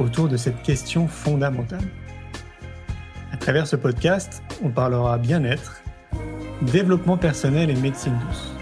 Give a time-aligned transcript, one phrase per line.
[0.00, 1.84] autour de cette question fondamentale.
[3.32, 5.82] À travers ce podcast, on parlera bien-être,
[6.62, 8.54] développement personnel et médecine douce.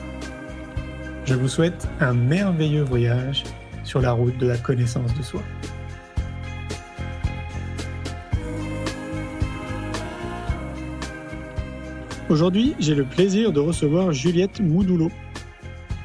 [1.24, 3.44] Je vous souhaite un merveilleux voyage
[3.84, 5.42] sur la route de la connaissance de soi.
[12.28, 15.10] Aujourd'hui, j'ai le plaisir de recevoir Juliette Moudoulot.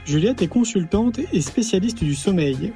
[0.05, 2.71] Juliette est consultante et spécialiste du sommeil.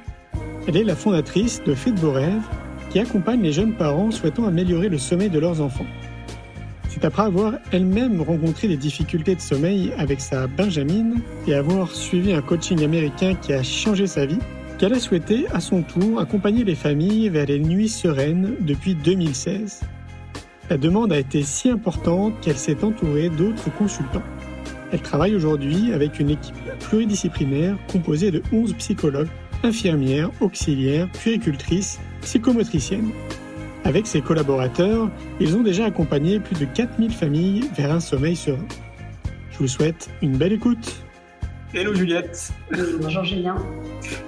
[0.68, 2.46] Elle est la fondatrice de Fait de Beaux Rêves,
[2.90, 5.86] qui accompagne les jeunes parents souhaitant améliorer le sommeil de leurs enfants.
[6.90, 12.34] C'est après avoir elle-même rencontré des difficultés de sommeil avec sa Benjamine et avoir suivi
[12.34, 14.40] un coaching américain qui a changé sa vie
[14.76, 19.80] qu'elle a souhaité à son tour accompagner les familles vers les nuits sereines depuis 2016.
[20.68, 24.22] La demande a été si importante qu'elle s'est entourée d'autres consultants.
[24.92, 29.28] Elle travaille aujourd'hui avec une équipe pluridisciplinaire composée de 11 psychologues,
[29.62, 33.10] infirmières, auxiliaires, puéricultrices, psychomotriciennes.
[33.84, 35.08] Avec ses collaborateurs,
[35.40, 38.66] ils ont déjà accompagné plus de 4000 familles vers un sommeil serein.
[39.50, 41.02] Je vous souhaite une belle écoute.
[41.74, 42.52] Hello Juliette.
[43.00, 43.56] bonjour Julien.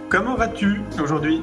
[0.09, 1.43] Comment vas-tu aujourd'hui?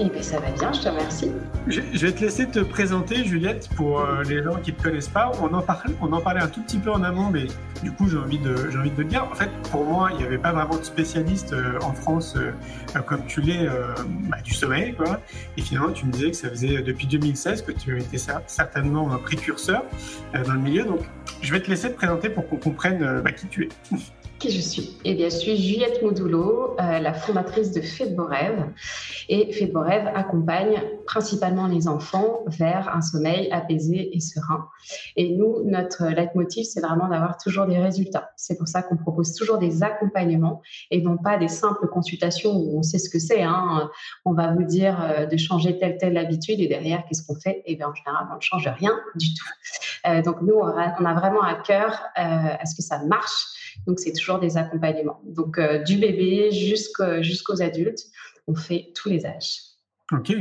[0.00, 1.30] Eh bien, ça va bien, je te remercie.
[1.66, 5.08] Je, vais te laisser te présenter, Juliette, pour euh, les gens qui ne te connaissent
[5.08, 5.30] pas.
[5.40, 7.46] On en, parlait, on en parlait un tout petit peu en amont, mais
[7.82, 9.24] du coup, j'ai envie, de, j'ai envie de te dire.
[9.30, 13.00] En fait, pour moi, il n'y avait pas vraiment de spécialiste euh, en France euh,
[13.06, 13.68] comme tu l'es
[14.28, 14.94] bah, du sommeil.
[14.94, 15.20] Quoi.
[15.56, 19.18] Et finalement, tu me disais que ça faisait depuis 2016 que tu étais certainement un
[19.18, 19.84] précurseur
[20.34, 20.84] dans le milieu.
[20.84, 21.00] Donc,
[21.40, 23.96] je vais te laisser te présenter pour qu'on comprenne bah, qui tu es.
[24.44, 28.28] Je suis Eh bien, je suis Juliette Modulo, euh, la fondatrice de Fait Beaux.
[29.28, 34.68] Et Fait Beaux accompagne principalement les enfants vers un sommeil apaisé et serein.
[35.16, 38.30] Et nous, notre leitmotiv, c'est vraiment d'avoir toujours des résultats.
[38.36, 42.78] C'est pour ça qu'on propose toujours des accompagnements et non pas des simples consultations où
[42.78, 43.42] on sait ce que c'est.
[43.42, 43.90] Hein.
[44.24, 47.62] On va vous dire euh, de changer telle telle habitude et derrière, qu'est-ce qu'on fait?
[47.66, 50.08] Eh bien, en général, on ne change rien du tout.
[50.08, 54.12] Euh, donc, nous, on a, vraiment à cœur à ce que ça marche donc, c'est
[54.12, 55.20] toujours des accompagnements.
[55.24, 58.04] Donc, euh, du bébé jusqu'aux adultes,
[58.46, 59.58] on fait tous les âges.
[60.12, 60.34] Ok.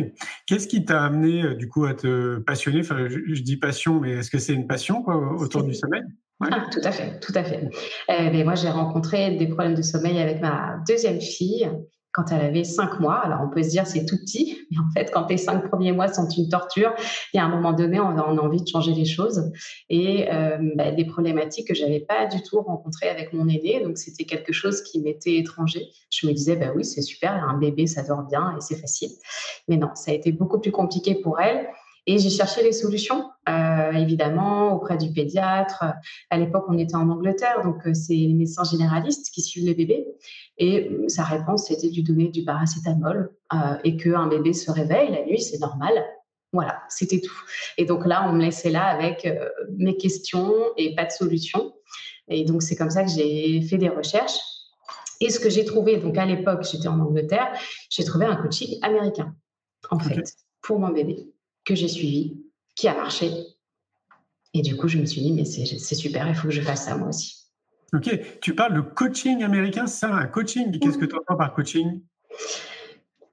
[0.47, 2.81] Qu'est-ce qui t'a amené euh, du coup à te passionner?
[2.81, 6.03] Enfin, je, dis passion, mais est-ce que c'est une passion autour du sommeil?
[6.51, 7.69] Ah, tout à fait, tout à fait.
[8.09, 11.69] Euh, moi, j'ai rencontré des problèmes de sommeil avec ma deuxième fille
[12.13, 13.15] quand elle avait cinq mois.
[13.15, 15.91] Alors, on peut se dire c'est tout petit, mais en fait, quand tes cinq premiers
[15.91, 16.93] mois sont une torture,
[17.33, 19.51] il y a un moment donné, on a, envie de changer les choses.
[19.89, 23.97] Et euh, bah, des problématiques que j'avais pas du tout rencontrées avec mon aîné, donc
[23.97, 25.87] c'était quelque chose qui m'était étranger.
[26.09, 29.09] Je me disais, bah oui, c'est super, un bébé, ça dort bien et c'est facile.
[29.67, 31.67] Mais non, ça a été beaucoup plus compliqué pour elle.
[32.07, 35.83] Et j'ai cherché les solutions, euh, évidemment, auprès du pédiatre.
[36.31, 39.75] À l'époque, on était en Angleterre, donc euh, c'est les médecins généralistes qui suivent les
[39.75, 40.07] bébés.
[40.57, 44.71] Et euh, sa réponse, c'était de lui donner du paracétamol euh, et qu'un bébé se
[44.71, 45.93] réveille la nuit, c'est normal.
[46.53, 47.39] Voilà, c'était tout.
[47.77, 49.25] Et donc là, on me laissait là avec
[49.77, 51.73] mes questions et pas de solution.
[52.27, 54.37] Et donc, c'est comme ça que j'ai fait des recherches.
[55.21, 57.53] Et ce que j'ai trouvé, donc à l'époque, j'étais en Angleterre,
[57.89, 59.33] j'ai trouvé un coaching américain,
[59.91, 60.23] en fait,
[60.61, 61.31] pour mon bébé
[61.65, 62.37] que j'ai suivi,
[62.75, 63.31] qui a marché.
[64.53, 66.85] Et du coup, je me suis dit, mais c'est super, il faut que je fasse
[66.85, 67.37] ça moi aussi.
[67.93, 70.77] Ok, tu parles de coaching américain, c'est ça, un coaching.
[70.79, 72.01] Qu'est-ce que tu entends par coaching?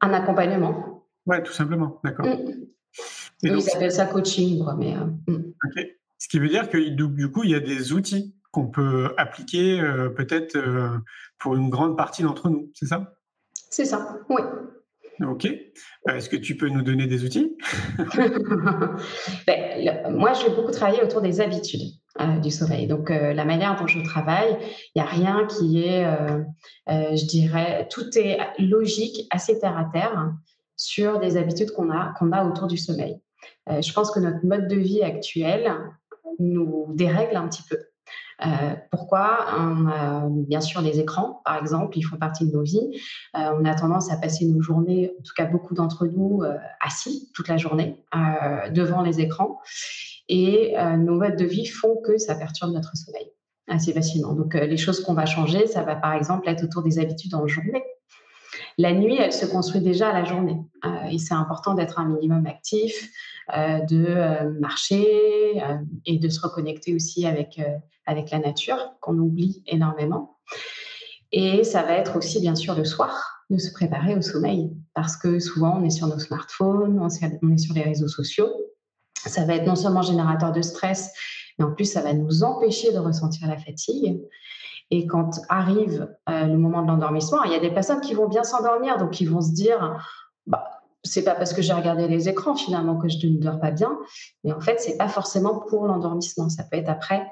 [0.00, 1.04] Un accompagnement.
[1.26, 2.26] Ouais, tout simplement, d'accord.
[2.26, 2.66] Mm.
[3.42, 4.96] Ils appellent ça coaching, quoi, mais.
[4.96, 5.52] Euh, mm.
[5.64, 5.86] Ok.
[6.18, 9.80] Ce qui veut dire que du coup, il y a des outils qu'on peut appliquer
[9.80, 10.98] euh, peut-être euh,
[11.38, 13.14] pour une grande partie d'entre nous, c'est ça?
[13.70, 14.42] C'est ça, oui.
[15.20, 15.46] Ok.
[15.46, 17.56] Euh, est-ce que tu peux nous donner des outils?
[19.46, 22.86] Ben, Moi, je vais beaucoup travailler autour des habitudes euh, du sommeil.
[22.86, 24.56] Donc, euh, la manière dont je travaille,
[24.94, 26.04] il n'y a rien qui est,
[26.88, 30.32] je dirais, tout est logique, assez terre à terre
[30.76, 33.20] sur des habitudes qu'on a, qu'on a autour du sommeil.
[33.68, 35.72] je pense que notre mode de vie actuel
[36.38, 37.78] nous dérègle un petit peu.
[38.46, 42.62] Euh, pourquoi on a, Bien sûr, les écrans, par exemple, ils font partie de nos
[42.62, 43.00] vies.
[43.36, 46.56] Euh, on a tendance à passer nos journées, en tout cas beaucoup d'entre nous, euh,
[46.80, 48.04] assis toute la journée
[48.72, 49.58] devant les écrans.
[50.28, 53.30] Et nos modes de vie font que ça perturbe notre sommeil
[53.66, 54.34] assez facilement.
[54.34, 57.46] Donc, les choses qu'on va changer, ça va par exemple être autour des habitudes en
[57.46, 57.82] journée.
[58.78, 60.56] La nuit, elle se construit déjà à la journée.
[61.10, 63.10] et c'est important d'être un minimum actif,
[63.52, 65.60] de marcher
[66.06, 67.60] et de se reconnecter aussi avec,
[68.06, 70.38] avec la nature, qu'on oublie énormément.
[71.32, 75.16] Et ça va être aussi, bien sûr, le soir, de se préparer au sommeil, parce
[75.16, 77.08] que souvent, on est sur nos smartphones, on
[77.52, 78.50] est sur les réseaux sociaux.
[79.16, 81.12] Ça va être non seulement générateur de stress,
[81.58, 84.20] mais en plus, ça va nous empêcher de ressentir la fatigue.
[84.90, 88.28] Et quand arrive euh, le moment de l'endormissement, il y a des personnes qui vont
[88.28, 89.98] bien s'endormir, donc ils vont se dire,
[90.46, 90.64] bah,
[91.04, 93.98] c'est pas parce que j'ai regardé les écrans finalement que je ne dors pas bien,
[94.44, 96.48] mais en fait, c'est pas forcément pour l'endormissement.
[96.48, 97.26] Ça peut être après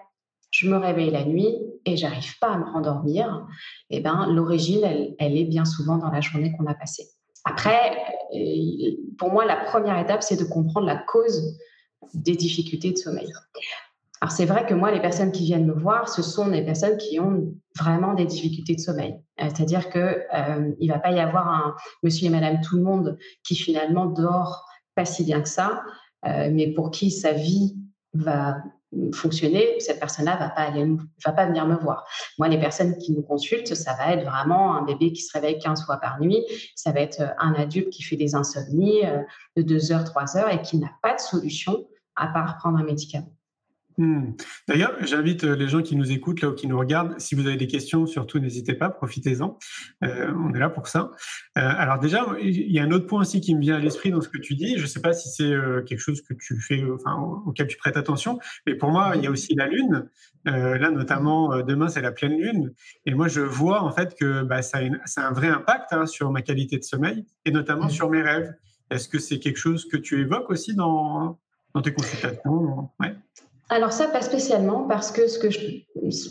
[0.50, 1.54] je me réveille la nuit
[1.84, 3.46] et j'arrive pas à me rendormir,
[3.90, 7.08] eh ben, l'origine, elle, est bien souvent dans la journée qu'on a passée.
[7.44, 7.96] Après,
[8.34, 11.58] euh, pour moi, la première étape, c'est de comprendre la cause
[12.14, 13.32] des difficultés de sommeil.
[14.20, 16.96] Alors, c'est vrai que moi, les personnes qui viennent me voir, ce sont des personnes
[16.96, 19.14] qui ont vraiment des difficultés de sommeil.
[19.40, 22.82] Euh, c'est-à-dire qu'il euh, ne va pas y avoir un monsieur et madame tout le
[22.82, 24.64] monde qui finalement dort
[24.94, 25.82] pas si bien que ça,
[26.24, 27.76] mais pour qui sa vie
[28.14, 28.56] va
[29.12, 30.86] fonctionner, cette personne-là va pas aller,
[31.24, 32.06] va pas venir me voir.
[32.38, 35.58] Moi, les personnes qui nous consultent, ça va être vraiment un bébé qui se réveille
[35.58, 36.42] 15 fois par nuit,
[36.74, 39.22] ça va être un adulte qui fait des insomnies euh,
[39.56, 42.84] de 2 heures, 3 heures et qui n'a pas de solution à part prendre un
[42.84, 43.35] médicament.
[43.98, 44.32] Hmm.
[44.68, 47.46] D'ailleurs, j'invite euh, les gens qui nous écoutent là ou qui nous regardent, si vous
[47.46, 49.58] avez des questions, surtout n'hésitez pas, profitez-en.
[50.04, 51.12] Euh, on est là pour ça.
[51.56, 54.10] Euh, alors déjà, il y a un autre point aussi qui me vient à l'esprit
[54.10, 54.76] dans ce que tu dis.
[54.76, 55.50] Je ne sais pas si c'est
[55.86, 57.16] quelque chose que tu fais, enfin,
[57.46, 60.10] auquel tu prêtes attention, mais pour moi, il y a aussi la lune.
[60.44, 62.72] là, notamment, demain, c'est la pleine lune,
[63.06, 66.30] et moi, je vois en fait que bah, ça, a un vrai impact hein, sur
[66.30, 68.52] ma qualité de sommeil et notamment sur mes rêves.
[68.90, 71.38] Est-ce que c'est quelque chose que tu évoques aussi dans,
[71.74, 72.90] dans tes consultations?
[73.00, 73.16] Ouais.
[73.68, 75.48] Alors ça, pas spécialement, parce que, ce que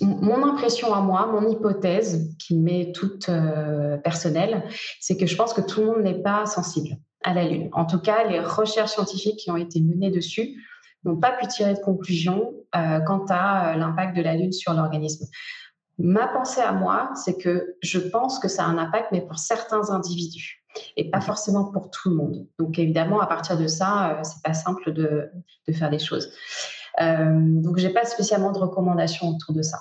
[0.01, 4.63] mon impression à moi, mon hypothèse, qui m'est toute euh, personnelle,
[5.01, 7.69] c'est que je pense que tout le monde n'est pas sensible à la Lune.
[7.73, 10.55] En tout cas, les recherches scientifiques qui ont été menées dessus
[11.03, 14.73] n'ont pas pu tirer de conclusion euh, quant à euh, l'impact de la Lune sur
[14.73, 15.25] l'organisme.
[15.97, 19.39] Ma pensée à moi, c'est que je pense que ça a un impact, mais pour
[19.39, 20.63] certains individus
[20.97, 22.47] et pas forcément pour tout le monde.
[22.59, 25.29] Donc évidemment, à partir de ça, c'est pas simple de,
[25.67, 26.29] de faire des choses.
[27.01, 29.79] Euh, donc, j'ai pas spécialement de recommandations autour de ça.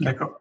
[0.00, 0.40] D'accord.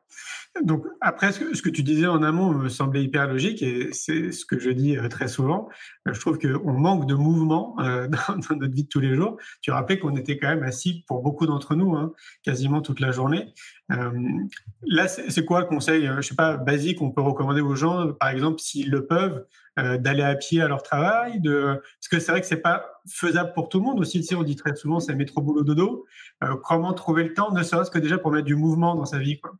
[0.61, 4.45] Donc après, ce que, tu disais en amont me semblait hyper logique et c'est ce
[4.45, 5.67] que je dis euh, très souvent.
[6.07, 9.38] Euh, je trouve qu'on manque de mouvement dans, notre vie de tous les jours.
[9.61, 12.13] Tu rappelais qu'on était quand même assis pour beaucoup d'entre nous, hein,
[12.44, 13.53] quasiment toute la journée.
[13.89, 18.29] là, c'est quoi le conseil, je sais pas, basique, on peut recommander aux gens, par
[18.29, 19.45] exemple, s'ils le peuvent,
[19.79, 21.41] euh, d'aller à pied à leur travail.
[21.41, 24.23] Parce que c'est vrai que c'est pas faisable pour tout le monde aussi.
[24.35, 26.05] On dit très souvent c'est métro boulot dodo.
[26.44, 29.17] Euh, comment trouver le temps, ne serait-ce que déjà pour mettre du mouvement dans sa
[29.17, 29.53] vie quoi?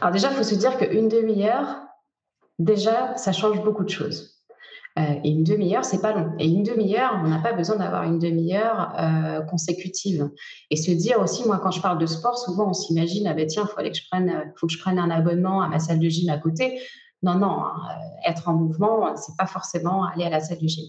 [0.00, 1.82] Alors déjà, il faut se dire qu'une demi-heure,
[2.58, 4.34] déjà, ça change beaucoup de choses.
[4.96, 6.32] Euh, et une demi-heure, c'est pas long.
[6.38, 10.30] Et une demi-heure, on n'a pas besoin d'avoir une demi-heure euh, consécutive.
[10.70, 13.46] Et se dire aussi, moi, quand je parle de sport, souvent on s'imagine, ah ben
[13.46, 16.08] tiens, faut que je prenne, faut que je prenne un abonnement à ma salle de
[16.08, 16.80] gym à côté.
[17.24, 20.68] Non, non, hein, euh, être en mouvement, c'est pas forcément aller à la salle de
[20.68, 20.84] gym.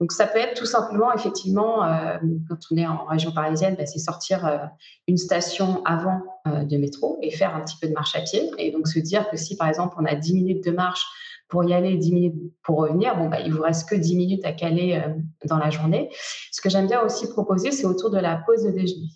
[0.00, 2.18] Donc ça peut être tout simplement, effectivement, euh,
[2.48, 4.58] quand on est en région parisienne, bah, c'est sortir euh,
[5.06, 8.50] une station avant de métro et faire un petit peu de marche à pied.
[8.58, 11.06] Et donc se dire que si, par exemple, on a 10 minutes de marche
[11.48, 14.44] pour y aller, 10 minutes pour revenir, bon, bah, il vous reste que 10 minutes
[14.44, 15.00] à caler
[15.44, 16.10] dans la journée.
[16.50, 19.10] Ce que j'aime bien aussi proposer, c'est autour de la pause de déjeuner.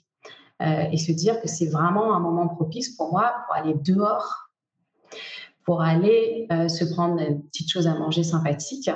[0.61, 4.44] et se dire que c'est vraiment un moment propice pour moi pour aller dehors
[5.65, 8.91] pour aller euh, se prendre une petite chose à manger sympathique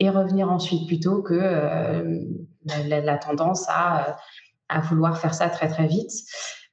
[0.00, 2.20] et revenir ensuite plutôt que euh,
[2.64, 4.16] la, tendance à,
[4.68, 6.12] à, vouloir faire ça très très vite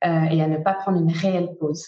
[0.05, 1.86] euh, et à ne pas prendre une réelle pause.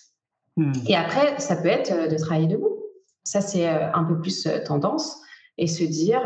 [0.58, 0.74] Hmm.
[0.88, 2.78] Et après, ça peut être de travailler debout.
[3.24, 5.22] Ça, c'est un peu plus tendance
[5.58, 6.22] et se dire,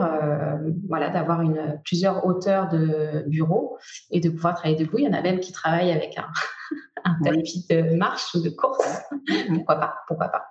[0.88, 3.78] voilà, d'avoir une, plusieurs hauteurs de bureau
[4.12, 5.00] et de pouvoir travailler debout.
[5.00, 6.28] Il y en a même qui travaillent avec un,
[7.04, 8.82] un tapis de marche ou de course.
[9.54, 10.48] Pourquoi pas Pourquoi pas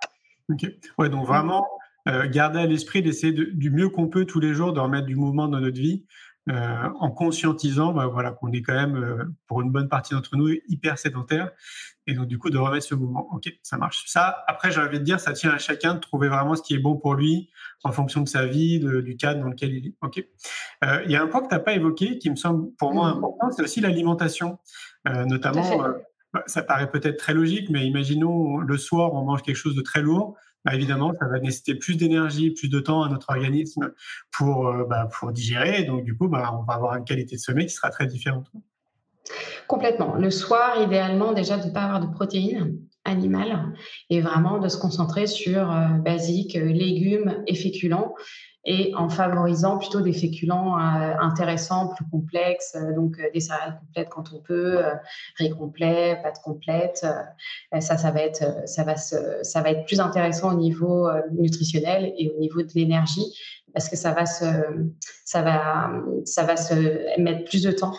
[0.49, 0.65] Ok.
[0.97, 1.65] Ouais, donc vraiment,
[2.07, 5.15] euh, garder à l'esprit d'essayer du mieux qu'on peut tous les jours de remettre du
[5.15, 6.05] mouvement dans notre vie,
[6.51, 10.35] euh, en conscientisant bah, voilà, qu'on est quand même, euh, pour une bonne partie d'entre
[10.35, 11.49] nous, hyper sédentaire.
[12.05, 13.27] Et donc, du coup, de remettre ce mouvement.
[13.33, 14.03] OK, ça marche.
[14.05, 16.75] Ça, après, j'ai envie de dire, ça tient à chacun de trouver vraiment ce qui
[16.75, 17.49] est bon pour lui
[17.83, 19.95] en fonction de sa vie, du cadre dans lequel il est.
[20.01, 20.23] OK.
[20.83, 23.11] Il y a un point que tu n'as pas évoqué qui me semble pour moi
[23.11, 23.17] mmh.
[23.17, 24.59] important, c'est aussi l'alimentation.
[25.05, 25.95] notamment, bah,
[26.47, 30.01] ça paraît peut-être très logique, mais imaginons le soir, on mange quelque chose de très
[30.01, 30.35] lourd.
[30.65, 33.91] Bah, évidemment, ça va nécessiter plus d'énergie, plus de temps à notre organisme
[34.31, 35.83] pour, euh, bah, digérer.
[35.83, 38.47] Donc, du coup, bah, on va avoir une qualité de sommeil qui sera très différente.
[39.67, 40.15] Complètement.
[40.15, 43.73] Le soir, idéalement, déjà de ne pas avoir de protéines animales
[44.09, 48.15] et vraiment de se concentrer sur euh, basiques, euh, légumes et féculents
[48.65, 54.33] et en favorisant plutôt des féculents euh, intéressants, plus complexes, donc des céréales complètes quand
[54.33, 54.81] on peut,
[55.37, 57.05] riz complet, pâtes complètes.
[57.79, 62.31] ça, ça va être, ça va ça va être plus intéressant au niveau nutritionnel et
[62.35, 63.37] au niveau de l'énergie
[63.73, 64.45] parce que ça va se,
[65.25, 65.91] ça va,
[66.23, 67.93] ça va se mettre plus de temps.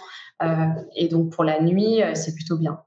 [0.96, 2.80] et donc pour la nuit, c'est plutôt bien.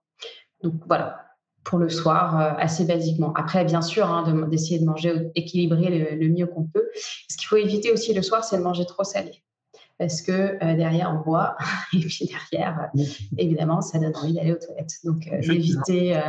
[0.64, 1.29] Donc voilà,
[1.70, 3.32] pour le soir, euh, assez basiquement.
[3.34, 6.90] Après, bien sûr, hein, d'essayer de, manger équilibré le, mieux qu'on peut.
[7.30, 9.44] Ce qu'il faut éviter aussi le soir, c'est de manger trop salé.
[10.00, 11.58] Parce que euh, derrière, on boit,
[11.94, 13.04] et puis derrière, euh,
[13.38, 14.96] évidemment, ça donne envie d'aller aux toilettes.
[15.04, 16.20] Donc, éviter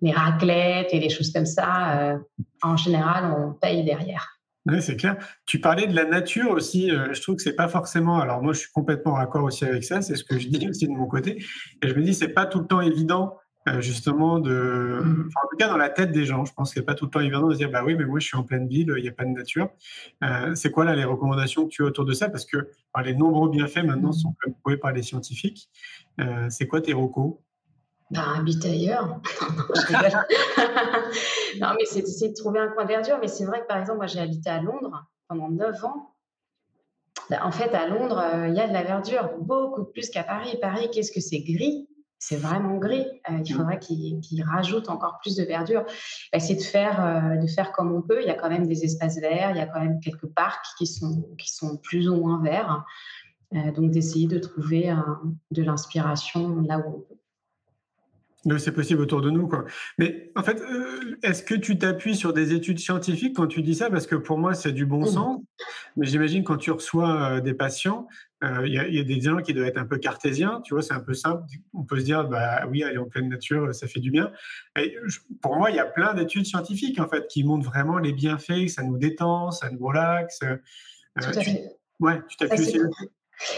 [0.00, 2.18] les raclettes et les choses comme ça.
[2.62, 4.38] en général, on paye derrière.
[4.64, 5.16] Oui, c'est clair.
[5.44, 6.88] Tu parlais de la nature aussi.
[6.88, 8.18] je trouve que c'est pas forcément.
[8.18, 10.00] Alors moi, je suis complètement d'accord aussi avec ça.
[10.00, 11.44] C'est ce que je dis aussi de mon côté.
[11.82, 13.36] Et je me dis, c'est pas tout le temps évident
[13.68, 16.84] euh, justement de, en tout cas dans la tête des gens, je pense qu'il a
[16.84, 18.42] pas tout le temps évident de se dire bah oui mais moi je suis en
[18.42, 19.70] pleine ville, il n'y a pas de nature.
[20.24, 22.28] Euh, c'est quoi là les recommandations que tu as autour de ça?
[22.28, 22.70] Parce que
[23.04, 25.70] les nombreux bienfaits maintenant sont prouvés par les scientifiques.
[26.18, 27.34] Euh, c'est quoi tes recos?
[28.10, 29.20] Bah, habite ailleurs.
[31.60, 33.18] non, mais c'est de trouver un coin de verdure.
[33.20, 36.16] Mais c'est vrai que par exemple, moi j'ai habité à Londres pendant 9 ans.
[37.30, 40.58] Bah, en fait, à Londres, il y a de la verdure, beaucoup plus qu'à Paris.
[40.60, 41.40] Paris, qu'est-ce que c'est?
[41.40, 41.86] Gris
[42.22, 43.04] c'est vraiment gris.
[43.28, 43.56] Euh, il mmh.
[43.56, 45.84] faudrait qu'il rajoute encore plus de verdure.
[46.32, 48.20] Bah, c'est de faire, euh, de faire comme on peut.
[48.22, 50.64] Il y a quand même des espaces verts, il y a quand même quelques parcs
[50.78, 52.84] qui sont, qui sont plus ou moins verts.
[53.54, 54.94] Euh, donc d'essayer de trouver
[55.50, 59.46] de l'inspiration là où on peut c'est possible autour de nous.
[59.46, 59.66] Quoi.
[59.98, 60.60] Mais en fait,
[61.22, 63.88] est-ce que tu t'appuies sur des études scientifiques quand tu dis ça?
[63.88, 65.06] Parce que pour moi, c'est du bon mmh.
[65.06, 65.40] sens.
[65.96, 68.08] Mais j'imagine quand tu reçois des patients,
[68.42, 70.60] euh, il y, a des gens qui doivent être un peu cartésiens.
[70.64, 71.44] Tu vois, c'est un peu simple.
[71.74, 74.32] On peut se dire, bah oui, aller en pleine nature, ça fait du bien.
[74.76, 74.96] Et
[75.40, 78.64] pour moi, il y a plein d'études scientifiques en fait qui montrent vraiment les bienfaits,
[78.64, 80.40] que ça nous détend, ça nous relaxe.
[80.40, 81.76] Tout à fait.
[82.00, 82.78] Ouais, tu t'appuies aussi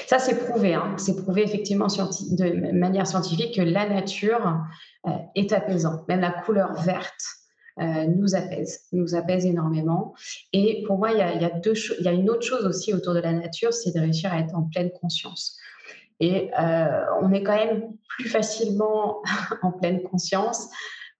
[0.06, 0.74] ça, c'est prouvé.
[0.74, 0.94] Hein.
[0.96, 4.62] C'est prouvé effectivement de manière scientifique que la nature
[5.06, 6.06] euh, est apaisante.
[6.08, 7.22] Même la couleur verte
[7.80, 10.14] euh, nous apaise, nous apaise énormément.
[10.52, 13.14] Et pour moi, il y a, deux il y a une autre chose aussi autour
[13.14, 15.56] de la nature, c'est de réussir à être en pleine conscience.
[16.20, 19.22] Et euh, on est quand même plus facilement
[19.62, 20.68] en pleine conscience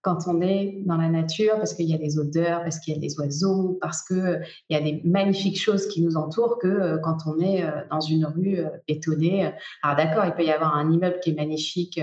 [0.01, 2.97] quand on est dans la nature, parce qu'il y a des odeurs, parce qu'il y
[2.97, 6.97] a des oiseaux, parce qu'il y a des magnifiques choses qui nous entourent, que euh,
[6.99, 9.51] quand on est dans une rue bétonnée.
[9.83, 11.99] Alors d'accord, il peut y avoir un immeuble qui est magnifique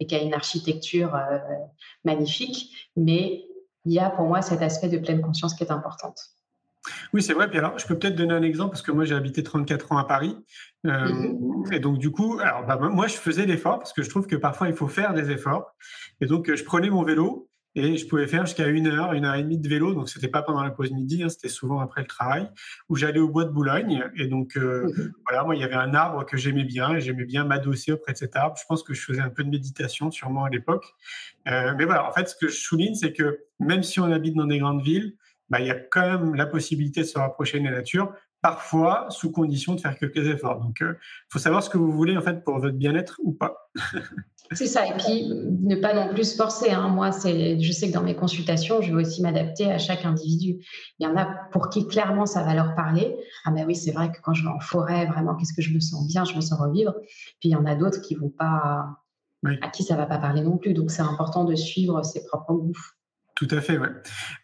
[0.00, 1.16] et qui a une architecture
[2.04, 3.44] magnifique, mais
[3.84, 6.18] il y a pour moi cet aspect de pleine conscience qui est importante.
[7.12, 7.48] Oui, c'est vrai.
[7.48, 9.98] Puis alors, je peux peut-être donner un exemple parce que moi, j'ai habité 34 ans
[9.98, 10.36] à Paris.
[10.84, 11.38] Mmh
[11.70, 14.34] et donc, du coup, alors, bah, moi, je faisais l'effort parce que je trouve que
[14.34, 15.76] parfois, il faut faire des efforts.
[16.20, 19.34] Et donc, je prenais mon vélo et je pouvais faire jusqu'à une heure, une heure
[19.34, 19.94] et demie de vélo.
[19.94, 22.50] Donc, c'était pas pendant la pause midi, hein, c'était souvent après le travail,
[22.88, 24.04] où j'allais au bois de Boulogne.
[24.16, 27.00] Et donc, euh, mmh voilà, moi, il y avait un arbre que j'aimais bien et
[27.00, 28.56] j'aimais bien m'adosser auprès de cet arbre.
[28.60, 30.84] Je pense que je faisais un peu de méditation, sûrement à l'époque.
[31.48, 34.34] Euh, mais voilà, en fait, ce que je souligne, c'est que même si on habite
[34.34, 35.16] dans des grandes villes,
[35.48, 38.12] bah, il y a quand même la possibilité de se rapprocher de la nature,
[38.42, 40.60] parfois sous condition de faire quelques efforts.
[40.60, 40.94] Donc, il euh,
[41.30, 43.70] faut savoir ce que vous voulez en fait pour votre bien-être ou pas.
[44.54, 45.28] c'est ça, et puis
[45.62, 46.70] ne pas non plus se forcer.
[46.70, 46.88] Hein.
[46.88, 50.64] Moi, je sais que dans mes consultations, je vais aussi m'adapter à chaque individu.
[50.98, 53.16] Il y en a pour qui clairement ça va leur parler.
[53.44, 55.74] Ah ben oui, c'est vrai que quand je vais en forêt, vraiment, qu'est-ce que je
[55.74, 56.94] me sens bien, je me sens revivre.
[57.40, 58.86] Puis il y en a d'autres qui vont pas,
[59.44, 60.74] à qui ça va pas parler non plus.
[60.74, 62.86] Donc c'est important de suivre ses propres goûts.
[63.34, 63.88] Tout à fait, ouais.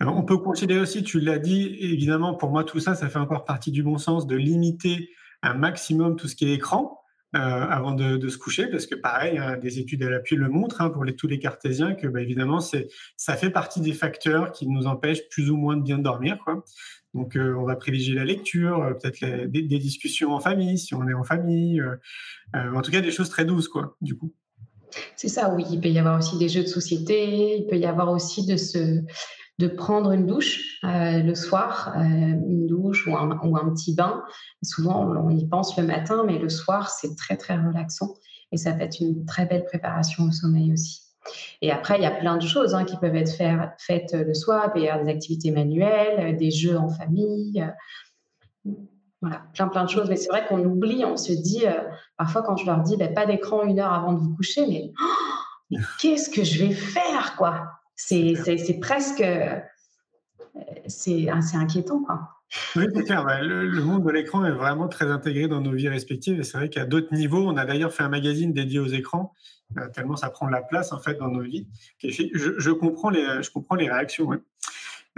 [0.01, 3.45] on peut considérer aussi, tu l'as dit, évidemment, pour moi, tout ça, ça fait encore
[3.45, 5.11] partie du bon sens de limiter
[5.43, 6.98] un maximum tout ce qui est écran
[7.37, 10.81] euh, avant de, se coucher, parce que pareil, hein, des études à l'appui le montrent
[10.81, 14.87] hein, pour tous les cartésiens que, bah, évidemment, ça fait partie des facteurs qui nous
[14.87, 16.39] empêchent plus ou moins de bien dormir.
[17.13, 20.95] Donc, euh, on va privilégier la lecture, euh, peut-être des, des, discussions en famille, si
[20.95, 21.83] on est en famille.
[22.55, 24.33] en tout cas, des choses très douces, quoi, du coup.
[25.17, 25.65] C'est ça, oui.
[25.71, 27.59] Il peut y avoir aussi des jeux de société.
[27.59, 29.03] Il peut y avoir aussi de se,
[29.59, 34.23] de prendre une douche euh, le soir, euh, une douche ou un, petit bain.
[34.63, 38.15] Souvent, on y pense le matin, mais le soir, c'est très, très relaxant.
[38.53, 41.03] Et ça peut être une très belle préparation au sommeil aussi.
[41.61, 43.37] Et après, il y a plein de choses hein, qui peuvent être
[43.79, 44.73] faites le soir.
[44.73, 47.63] Des activités manuelles, des jeux en famille.
[49.21, 50.09] Voilà, plein plein de choses.
[50.09, 51.73] Mais c'est vrai qu'on oublie, on se dit, euh,
[52.17, 54.93] parfois quand je leur dis, bah, pas d'écran une heure avant de vous coucher, mais,
[55.71, 57.78] mais qu'est-ce que je vais faire, quoi?
[57.99, 59.59] C'est presque, euh,
[60.87, 62.31] c'est assez inquiétant, quoi.
[62.77, 63.27] Oui, c'est clair.
[63.43, 66.39] le, monde de l'écran est vraiment très intégré dans nos vies respectives.
[66.41, 69.35] Et c'est vrai qu'à d'autres niveaux, on a d'ailleurs fait un magazine dédié aux écrans,
[69.77, 71.67] euh, tellement ça prend de la place en fait dans nos vies.
[72.03, 74.31] Je, comprends, les, je comprends les réactions.
[74.33, 74.39] Euh,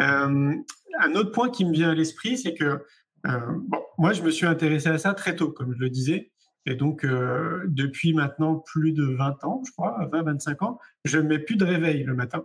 [0.00, 2.84] un autre point qui me vient à l'esprit, c'est que
[3.24, 6.32] bon, moi, je me suis intéressé à ça très tôt, comme je le disais.
[6.66, 11.38] Et donc, depuis maintenant plus de 20 ans, je crois, 20-25 ans, je ne mets
[11.38, 12.44] plus de réveil le matin.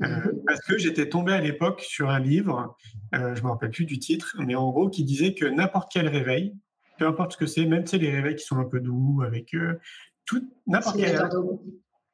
[0.00, 0.42] Euh, mhm.
[0.46, 2.76] parce que j'étais tombé à l'époque sur un livre,
[3.14, 5.92] euh, je ne me rappelle plus du titre, mais en gros qui disait que n'importe
[5.92, 6.54] quel réveil,
[6.98, 9.78] peu importe ce que c'est, même les réveils qui sont un peu doux, avec euh,
[10.24, 11.20] tout, n'importe quel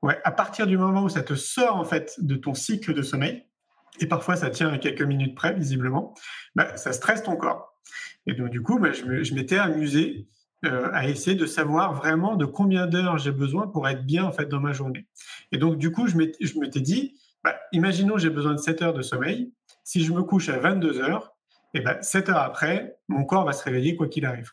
[0.02, 3.02] ouais, à partir du moment où ça te sort en fait de ton cycle de
[3.02, 3.44] sommeil,
[4.00, 6.14] et parfois ça tient à quelques minutes près visiblement,
[6.54, 7.80] bah, ça stresse ton corps.
[8.26, 10.28] Et donc du coup, bah, je m'étais amusé
[10.62, 14.46] à essayer de savoir vraiment de combien d'heures j'ai besoin pour être bien en fait
[14.46, 15.06] dans ma journée.
[15.52, 17.14] Et donc du coup, je m'étais dit,
[17.44, 19.52] bah, imaginons j'ai besoin de 7 heures de sommeil.
[19.84, 21.34] Si je me couche à 22 heures,
[21.74, 24.52] et ben 7 heures après, mon corps va se réveiller quoi qu'il arrive.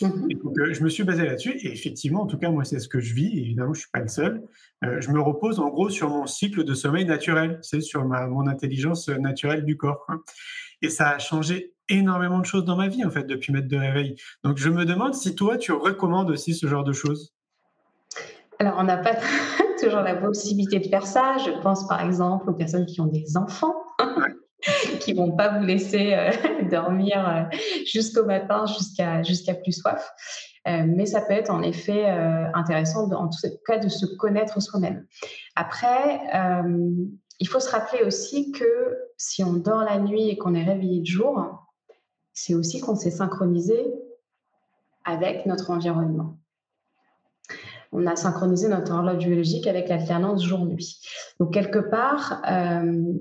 [0.00, 0.28] Mhm.
[0.44, 2.88] donc, euh, je me suis basé là-dessus et effectivement, en tout cas, moi, c'est ce
[2.88, 3.38] que je vis.
[3.38, 4.42] évidemment, je suis pas le seul.
[4.84, 8.26] Euh, je me repose en gros sur mon cycle de sommeil naturel, c'est sur ma,
[8.26, 10.06] mon intelligence naturelle du corps.
[10.82, 13.76] Et ça a changé énormément de choses dans ma vie en fait depuis mettre de
[13.76, 14.14] réveil.
[14.44, 17.34] Donc, je me demande si toi, tu recommandes aussi ce genre de choses?
[18.58, 19.14] Alors, on n'a pas
[19.80, 21.36] toujours la possibilité de faire ça.
[21.38, 23.74] Je pense par exemple aux personnes qui ont des enfants.
[25.00, 26.30] qui vont pas vous laisser euh,
[26.70, 27.56] dormir euh,
[27.86, 30.10] jusqu'au matin, jusqu'à jusqu'à plus soif.
[30.66, 32.06] Euh, mais ça peut être en effet
[32.52, 35.06] intéressant, en tout cas, de se connaître soi-même.
[35.56, 36.20] Après,
[37.40, 41.00] il faut se rappeler aussi que si on dort la nuit et qu'on est réveillé
[41.00, 41.64] de jour,
[42.34, 43.86] c'est aussi qu'on s'est synchronisé
[45.06, 46.36] avec notre environnement
[47.92, 51.00] on a synchronisé notre horloge biologique avec l'alternance jour-nuit.
[51.40, 53.12] Donc, quelque part, euh,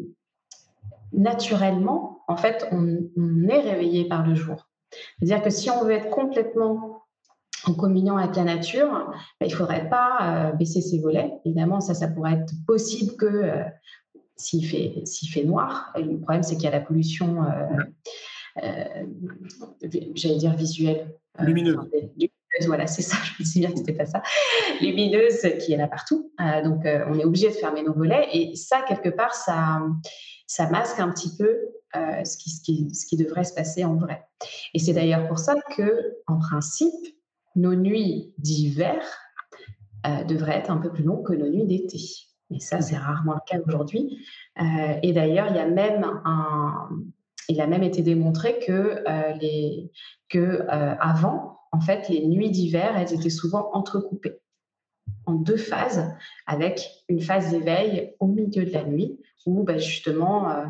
[1.14, 4.68] naturellement, en fait, on, est réveillé par le jour.
[5.20, 7.04] C'est-à-dire que si on veut être complètement
[7.66, 11.34] en communion avec la nature, ben, il ne faudrait pas euh, baisser ses volets.
[11.46, 13.64] Évidemment, ça, ça pourrait être possible que euh,
[14.36, 15.94] s'il fait, fait noir.
[15.98, 17.44] Et le problème, c'est qu'il y a la pollution,
[18.56, 21.16] j'allais dire visuelle.
[21.40, 21.78] Lumineuse
[22.66, 24.22] voilà, c'est ça, je me souviens c'était pas ça,
[24.82, 26.32] lumineuse qui est là partout.
[26.42, 29.82] Euh, donc, euh, on est obligé de fermer nos volets et ça, quelque part, ça,
[30.48, 31.58] ça masque un petit peu
[31.96, 34.26] euh, ce, qui, ce, qui, ce, qui, devrait se passer en vrai.
[34.74, 36.94] Et c'est d'ailleurs pour ça que, en principe,
[37.56, 39.02] nos nuits d'hiver
[40.28, 42.00] devraient être un peu plus longues que nos nuits d'été.
[42.50, 44.26] Mais ça, c'est rarement le cas aujourd'hui.
[45.04, 46.88] et d'ailleurs, il y a même un,
[47.50, 49.04] il a même été démontré que
[49.42, 49.92] les
[50.30, 54.40] que avant en fait, les nuits d'hiver, elles étaient souvent entrecoupées
[55.28, 56.12] en deux phases,
[56.48, 60.66] avec une phase d'éveil au milieu de la nuit, où bah, justement euh,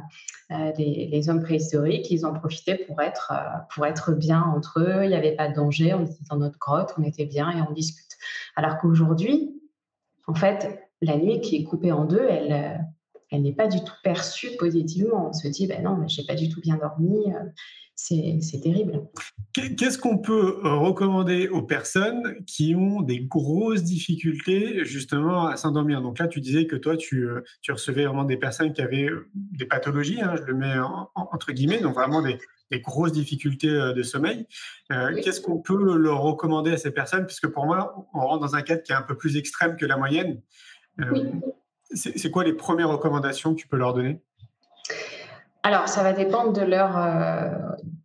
[0.51, 5.05] euh, les, hommes préhistoriques, ils en profitaient pour être, euh, pour être bien entre eux,
[5.05, 7.61] il n'y avait pas de danger, on était dans notre grotte, on était bien et
[7.61, 8.17] on discute.
[8.57, 9.61] Alors qu'aujourd'hui,
[10.27, 12.85] en fait, la nuit qui est coupée en deux, elle,
[13.31, 15.29] n'est pas du tout perçue positivement.
[15.29, 17.27] On se dit, ben non, mais j'ai pas du tout bien dormi,
[17.99, 19.07] c'est terrible.
[19.53, 26.03] Qu'est-ce qu'on peut euh, recommander aux personnes qui ont des grosses difficultés justement à s'endormir?
[26.03, 29.27] Donc là, tu disais que toi, tu, euh, recevais vraiment des personnes qui avaient euh,
[29.33, 30.75] des pathologies, hein, je le mets
[31.15, 32.37] entre guillemets, donc vraiment des,
[32.81, 34.45] grosses difficultés de sommeil.
[34.89, 37.25] Qu'est-ce qu'on peut leur recommander à ces personnes?
[37.25, 39.85] Puisque pour moi, on rentre dans un cadre qui est un peu plus extrême que
[39.85, 40.41] la moyenne.
[41.93, 44.21] C'est quoi les premières recommandations que tu peux leur donner?
[45.63, 47.49] Alors, ça va dépendre de, leur, euh,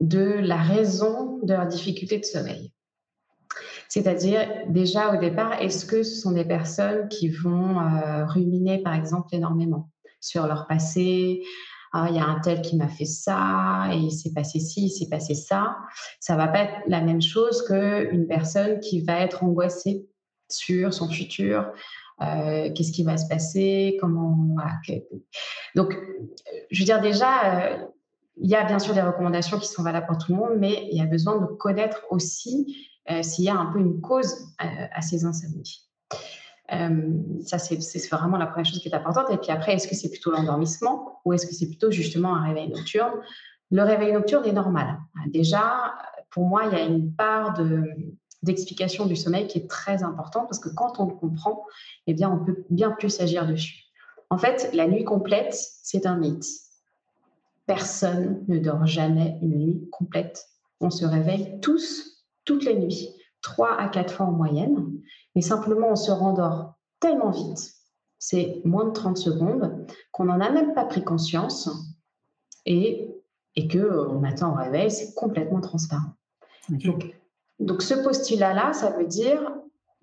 [0.01, 2.73] de la raison de leur difficulté de sommeil.
[3.89, 8.95] C'est-à-dire, déjà au départ, est-ce que ce sont des personnes qui vont euh, ruminer, par
[8.95, 11.43] exemple, énormément sur leur passé
[11.95, 14.87] ah, il y a un tel qui m'a fait ça, et il s'est passé ci,
[14.87, 15.77] il s'est passé ça.
[16.21, 20.07] Ça va pas être la même chose qu'une personne qui va être angoissée
[20.49, 21.71] sur son futur,
[22.23, 24.37] euh, qu'est-ce qui va se passer, comment.
[25.75, 25.99] Donc,
[26.71, 27.77] je veux dire déjà, euh,
[28.37, 30.89] il y a bien sûr des recommandations qui sont valables pour tout le monde, mais
[30.91, 34.47] il y a besoin de connaître aussi euh, s'il y a un peu une cause
[34.59, 35.89] à ces insomnies.
[37.45, 39.31] ça, c'est vraiment la première chose qui est importante.
[39.31, 42.47] Et puis après, est-ce que c'est plutôt l'endormissement ou est-ce que c'est plutôt justement un
[42.47, 43.13] réveil nocturne?
[43.71, 44.99] Le réveil nocturne est normal.
[45.27, 45.95] Déjà,
[46.31, 47.85] pour moi, il y a une part de,
[48.43, 51.65] d'explication du sommeil qui est très important parce que quand on le comprend,
[52.07, 53.85] eh bien, on peut bien plus agir dessus.
[54.31, 56.47] En fait, la nuit complète, c'est un mythe.
[57.67, 60.47] Personne ne dort jamais une nuit complète.
[60.81, 64.91] On se réveille tous, toutes les nuits, trois à quatre fois en moyenne,
[65.35, 67.75] mais simplement on se rendort tellement vite,
[68.19, 71.69] c'est moins de 30 secondes, qu'on n'en a même pas pris conscience
[72.65, 73.13] et
[73.55, 76.13] et que au matin au réveil, c'est complètement transparent.
[76.69, 77.15] Donc,
[77.59, 79.41] donc, ce postulat-là, ça veut dire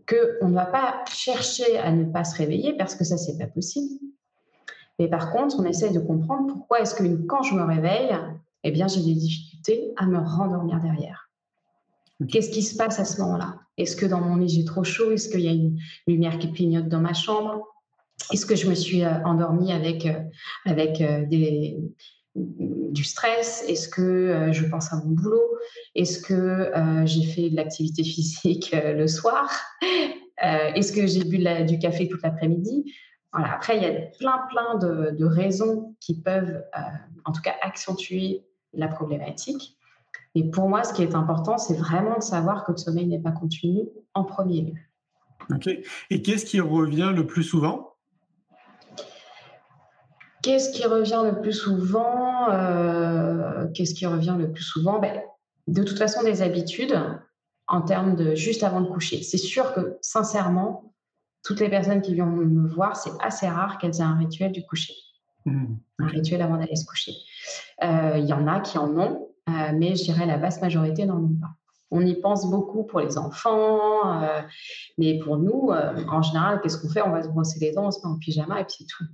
[0.08, 3.48] qu'on ne va pas chercher à ne pas se réveiller parce que ça, c'est pas
[3.48, 4.00] possible.
[4.98, 8.16] Mais par contre, on essaye de comprendre pourquoi est-ce que quand je me réveille,
[8.64, 11.30] eh bien, j'ai des difficultés à me rendormir derrière.
[12.28, 13.56] Qu'est-ce qui se passe à ce moment-là?
[13.78, 15.12] Est-ce que dans mon lit, j'ai trop chaud?
[15.12, 17.66] Est-ce qu'il y a une lumière qui clignote dans ma chambre?
[18.34, 20.20] Est-ce que je me suis euh, endormie avec, euh,
[20.66, 21.78] avec euh, des,
[22.36, 25.58] du stress Est-ce que je pense à mon boulot
[25.96, 26.72] Est-ce que
[27.06, 29.50] j'ai fait de l'activité physique le soir
[30.42, 32.94] Est-ce que j'ai bu du café toute l'après-midi?
[33.32, 33.54] Voilà.
[33.54, 36.64] Après, il y a plein, plein de, raisons qui peuvent,
[37.26, 39.78] en tout cas, accentuer la problématique.
[40.36, 43.22] Et pour moi, ce qui est important, c'est vraiment de savoir que le sommeil n'est
[43.22, 44.74] pas continu en premier lieu.
[45.54, 45.68] Ok.
[46.10, 47.89] Et qu'est-ce qui revient le plus souvent?
[50.42, 55.00] Qu'est-ce qui revient le plus souvent euh, Qu'est-ce qui revient le plus souvent?
[55.00, 55.22] Ben,
[55.68, 56.98] De toute façon, des habitudes
[57.68, 59.22] en termes de juste avant de coucher.
[59.22, 60.94] C'est sûr que, sincèrement,
[61.44, 64.66] toutes les personnes qui viennent me voir, c'est assez rare qu'elles aient un rituel du
[64.66, 64.94] coucher.
[65.46, 65.76] Mmh.
[66.00, 67.14] Un rituel avant d'aller se coucher.
[67.84, 71.06] Euh, il y en a qui en ont, euh, mais je dirais la vaste majorité
[71.06, 71.50] n'en ont pas.
[71.92, 74.42] On y pense beaucoup pour les enfants, euh,
[75.00, 77.02] mais pour nous, en général, qu'est-ce qu'on fait?
[77.02, 79.06] On va se brosser les dents, on se met en pyjama et puis c'est tout.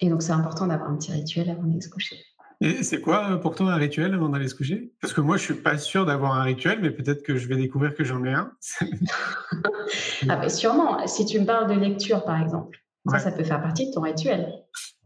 [0.00, 2.16] Et donc, c'est important d'avoir un petit rituel avant d'aller se coucher.
[2.60, 4.92] Et c'est quoi pour toi un rituel avant d'aller se coucher?
[5.00, 7.56] Parce que moi, je suis pas sûr d'avoir un rituel, mais peut-être que je vais
[7.56, 8.52] découvrir que j'en ai un.
[10.28, 11.06] ah ben sûrement.
[11.06, 14.00] Si tu me parles de lecture, par exemple, ça, ça peut faire partie de ton
[14.00, 14.52] rituel.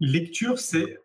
[0.00, 0.98] Lecture, c'est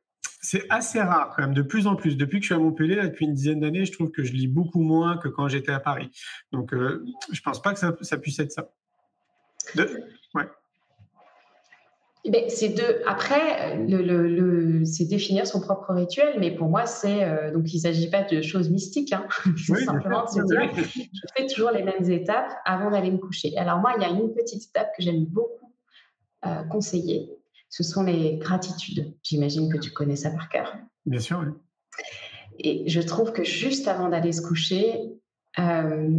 [0.46, 2.18] c'est assez rare quand même, de plus en plus.
[2.18, 4.48] Depuis que je suis à Montpellier, depuis une dizaine d'années, je trouve que je lis
[4.48, 6.12] beaucoup moins que quand j'étais à Paris.
[6.52, 8.70] Donc, euh, je pense pas que ça, ça puisse être ça.
[9.74, 10.04] De...
[10.36, 10.48] Ouais.
[12.28, 16.88] Eh ben, c'est de après le, le, c'est définir son propre rituel, mais pour moi
[16.88, 19.28] c'est euh, donc il ne s'agit pas de choses mystiques, hein.
[19.58, 23.56] c'est simplement de se dire je fais toujours les mêmes étapes avant d'aller me coucher.
[23.58, 25.72] Alors moi il y a une petite étape que j'aime beaucoup
[26.48, 27.30] euh, conseiller,
[27.70, 29.14] ce sont les gratitudes.
[29.22, 30.76] J'imagine que tu connais ça par cœur.
[31.06, 31.44] Bien sûr.
[31.46, 31.54] Oui.
[32.58, 35.00] Et je trouve que juste avant d'aller se coucher,
[35.60, 36.10] euh,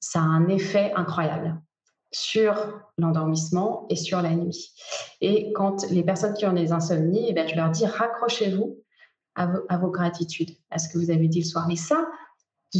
[0.00, 1.58] ça a un effet incroyable
[2.14, 4.72] sur l'endormissement et sur la nuit.
[5.20, 8.78] Et quand les personnes qui ont des insomnies, eh bien, je leur dis raccrochez-vous
[9.34, 11.66] à, vos, gratitudes, à ce que vous avez dit le soir.
[11.66, 12.06] Mais ça,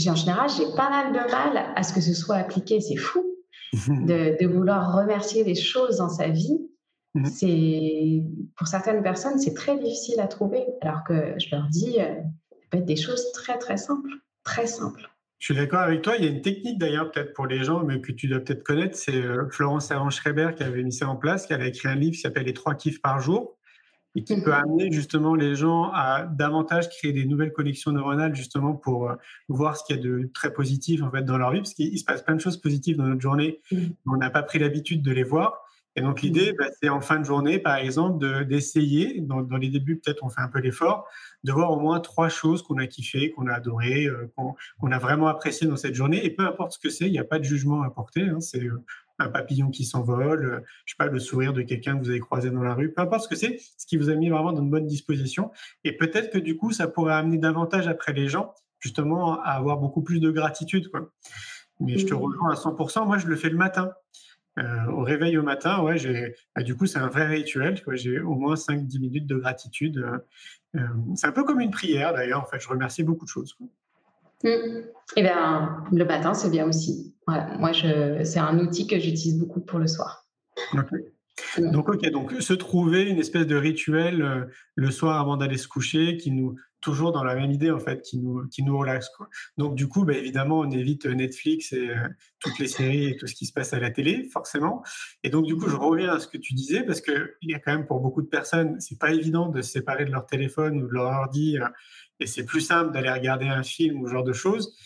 [0.07, 2.81] en général, j'ai pas mal de mal à ce que ce soit appliqué.
[2.81, 3.25] C'est fou
[3.73, 6.61] de, vouloir remercier des choses dans sa vie.
[7.15, 7.27] Mhm.
[7.27, 8.23] C'est
[8.57, 10.65] pour certaines personnes, c'est très difficile à trouver.
[10.81, 12.15] Alors que je leur dis, euh,
[12.51, 14.11] ça peut être des choses très très simples,
[14.45, 15.11] très simples.
[15.45, 16.17] Je suis d'accord avec toi.
[16.17, 18.63] Il y a une technique d'ailleurs, peut-être pour les gens, mais que tu dois peut-être
[18.63, 18.97] connaître.
[18.97, 22.15] C'est euh, Florence Servan-Schreiber qui avait mis ça en place, qui avait écrit un livre
[22.15, 23.55] qui s'appelle Les trois kiffs par jour
[24.15, 28.73] et qui peut amener justement les gens à davantage créer des nouvelles connexions neuronales justement
[28.73, 29.17] pour euh,
[29.49, 31.99] voir ce qu'il y a de très positif en fait dans leur vie, parce qu'il
[31.99, 33.91] se passe plein de choses positives dans notre journée, mhm.
[34.07, 35.61] on n'a pas pris l'habitude de les voir.
[35.97, 36.57] Et donc l'idée, mmh.
[36.59, 40.29] bah, c'est en fin de journée, par exemple, d'essayer, dans, dans, les débuts peut-être on
[40.29, 41.07] fait un peu l'effort,
[41.45, 44.99] de voir au moins trois choses qu'on a kiffé, qu'on a adoré, euh, qu'on a
[44.99, 46.25] vraiment apprécié dans cette journée.
[46.25, 48.23] Et peu importe ce que c'est, il n'y a pas de jugement à porter.
[48.23, 48.83] Hein, c'est euh,
[49.19, 52.21] un papillon qui s'envole, euh, je sais pas, le sourire de quelqu'un que vous avez
[52.21, 54.53] croisé dans la rue, peu importe ce que c'est, ce qui vous a mis vraiment
[54.53, 55.51] dans une bonne disposition.
[55.85, 59.77] Et peut-être que du coup, ça pourrait amener davantage après les gens, justement, à avoir
[59.77, 60.89] beaucoup plus de gratitude.
[60.89, 61.11] Quoi.
[61.81, 62.19] Mais je te mmh.
[62.19, 63.07] rejoins à 100%.
[63.07, 63.93] Moi, je le fais le matin.
[64.59, 67.83] Euh, au réveil au matin, ouais, j'ai, bah, du coup, c'est un vrai rituel.
[67.93, 69.99] J'ai au moins 5-10 minutes de gratitude.
[69.99, 70.19] Euh,
[71.15, 72.43] c'est un peu comme une prière, d'ailleurs.
[72.43, 73.57] En fait, je remercie beaucoup de choses.
[74.43, 74.49] Mmh.
[75.17, 77.15] Eh bien, le matin, c'est bien aussi.
[77.27, 80.27] Moi, c'est un outil que j'utilise beaucoup pour le soir.
[81.59, 86.17] Donc, ok, donc se trouver une espèce de rituel le soir avant d'aller se coucher
[86.17, 89.29] qui nous toujours dans la même idée en fait qui nous qui nous relaxe quoi.
[89.57, 93.27] Donc du coup bah, évidemment on évite Netflix et euh, toutes les séries et tout
[93.27, 94.85] ce qui se passe à la télé forcément.
[95.23, 97.55] Et donc du coup je reviens à ce que tu disais parce que il y
[97.55, 100.27] a quand même pour beaucoup de personnes c'est pas évident de se séparer de leur
[100.27, 101.67] téléphone ou de leur ordi euh,
[102.21, 104.77] et c'est plus simple d'aller regarder un film ou ce genre de choses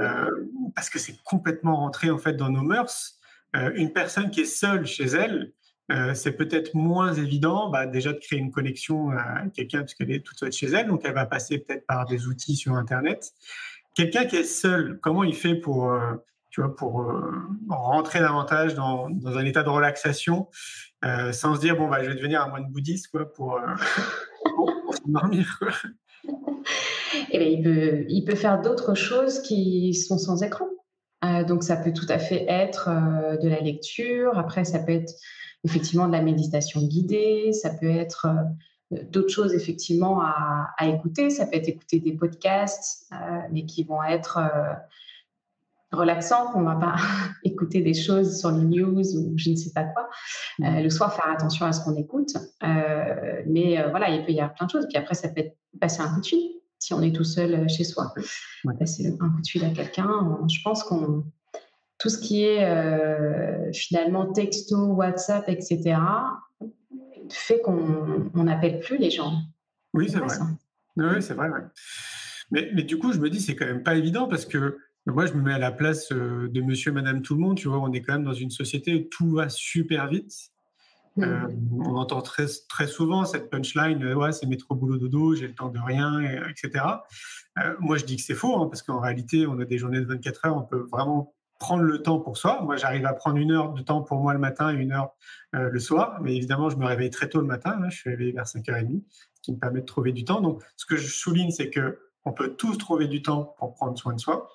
[0.00, 0.28] euh,
[0.74, 3.20] parce que c'est complètement rentré en fait dans nos mœurs.
[3.54, 5.52] une personne qui est seule chez elle
[5.92, 10.10] euh, c'est peut-être moins évident bah, déjà de créer une connexion à quelqu'un parce qu'elle
[10.10, 13.32] est toute seule chez elle, donc elle va passer peut-être par des outils sur Internet.
[13.94, 16.14] Quelqu'un qui est seul, comment il fait pour, euh,
[16.50, 17.32] tu vois, pour euh,
[17.68, 20.48] rentrer davantage dans, un état de relaxation
[21.32, 23.60] sans se dire bon bah je vais devenir un moine bouddhiste quoi pour,
[24.56, 25.60] pour, s'endormir
[27.30, 30.66] eh peut, il peut faire d'autres choses qui sont sans écran.
[31.46, 32.88] Donc ça peut tout à fait être
[33.42, 34.38] de la lecture.
[34.38, 35.12] Après ça peut être
[35.64, 38.26] effectivement de la méditation guidée, ça peut être
[38.90, 41.30] d'autres choses effectivement à, écouter.
[41.30, 43.10] Ça peut être écouter des podcasts,
[43.50, 44.38] mais qui vont être
[45.90, 46.52] relaxants.
[46.54, 46.96] On ne va pas
[47.44, 50.08] écouter des choses sur les news ou je ne sais pas quoi.
[50.58, 50.80] Mmh.
[50.80, 52.36] le soir, faire attention à ce qu'on écoute.
[52.60, 54.86] mais voilà, il peut y avoir plein de choses.
[54.88, 57.68] Puis après, ça peut être passer un coup de fil si on est tout seul
[57.68, 58.12] chez soi.
[58.78, 60.38] Passer un coup de fil à quelqu'un.
[60.48, 61.24] Je pense qu'on
[61.98, 65.96] tout ce qui est euh, finalement texto, WhatsApp, etc.,
[67.30, 69.32] fait qu'on n'appelle plus les gens.
[69.94, 70.36] Oui, c'est vrai.
[70.96, 71.48] Oui, c'est vrai.
[72.50, 75.24] Mais, mais, du coup, je me dis, c'est quand même pas évident parce que moi,
[75.26, 77.56] je me mets à la place euh, de monsieur, madame, tout le monde.
[77.56, 80.50] Tu vois, on est quand même dans une société où tout va super vite.
[81.18, 85.54] Euh, on entend très, très souvent cette punchline ouais, c'est métro, boulot, dodo, j'ai le
[85.54, 86.84] temps de rien, etc.
[87.78, 90.06] moi, je dis que c'est faux hein, parce qu'en réalité, on a des journées de
[90.06, 92.60] 24 heures, on peut vraiment prendre le temps pour soi.
[92.62, 95.14] Moi, j'arrive à prendre une heure de temps pour moi le matin et une heure
[95.54, 96.18] euh, le soir.
[96.20, 97.78] Mais évidemment, je me réveille très tôt le matin.
[97.88, 99.02] je suis réveillé vers 5h30,
[99.34, 100.40] ce qui me permet de trouver du temps.
[100.40, 103.98] Donc, ce que je souligne, c'est que on peut tous trouver du temps pour prendre
[103.98, 104.48] soin de soi.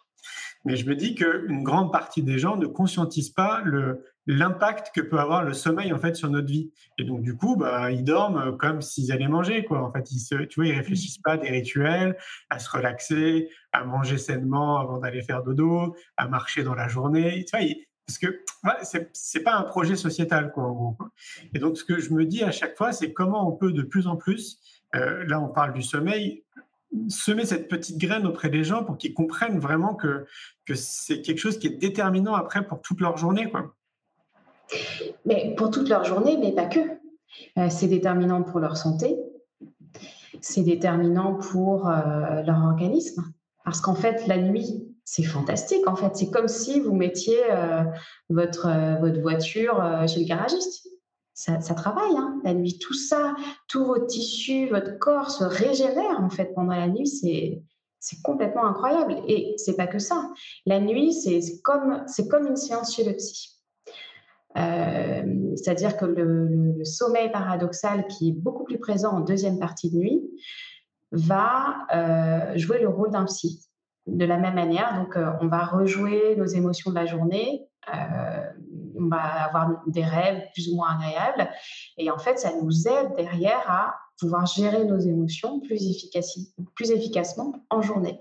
[0.65, 3.63] Mais je me dis qu'une grande partie des gens ne conscientisent pas
[4.28, 6.72] l'impact que peut avoir le sommeil en fait sur notre vie.
[6.98, 9.65] Et donc du coup, bah, ils dorment comme s'ils allaient manger.
[9.69, 12.17] En fait, ils se, réfléchissent pas à des rituels,
[12.50, 17.45] à se relaxer, à manger sainement avant d'aller faire dodo, à marcher dans la journée.
[17.45, 17.65] Tu vois,
[18.10, 18.43] parce que
[19.13, 20.52] c'est pas un projet sociétal
[21.54, 23.84] Et donc ce que je me dis à chaque fois, c'est comment on peut de
[23.84, 24.60] plus en plus,
[24.95, 26.43] euh, là on parle du sommeil,
[27.10, 30.25] semer cette petite graine auprès des gens pour qu'ils comprennent vraiment que,
[30.65, 33.49] que c'est quelque chose qui est déterminant après pour toute leur journée.
[33.49, 33.73] Quoi.
[35.25, 36.80] Mais pour toute leur journée, mais pas que.
[37.58, 39.17] Euh, c'est déterminant pour leur santé,
[40.41, 43.23] c'est déterminant pour euh, leur organisme.
[43.63, 45.88] Parce qu'en fait, la nuit, c'est fantastique.
[45.88, 47.84] En fait, c'est comme si vous mettiez euh,
[48.30, 50.88] votre, votre voiture chez le garagiste.
[51.39, 52.78] Ça, travaille, hein, la nuit.
[52.80, 53.34] Tout ça,
[53.69, 57.08] tous vos tissus, votre corps se régénère en fait pendant la nuit.
[57.08, 57.63] C'est
[57.99, 59.15] c'est complètement incroyable.
[59.28, 60.32] Et c'est pas que ça.
[60.65, 63.58] La nuit, c'est comme, comme une séance chez le psy.
[64.58, 69.97] Euh, c'est-à-dire que le, sommeil paradoxal, qui est beaucoup plus présent en deuxième partie de
[69.97, 70.21] nuit,
[71.12, 73.65] va euh, jouer le rôle d'un psy.
[74.08, 77.67] De la même manière, donc euh, on va rejouer nos émotions de la journée,
[79.00, 81.50] on va avoir des rêves plus ou moins agréables,
[81.98, 85.82] et en fait, ça nous aide derrière à pouvoir gérer nos émotions plus,
[86.92, 88.20] efficacement en journée.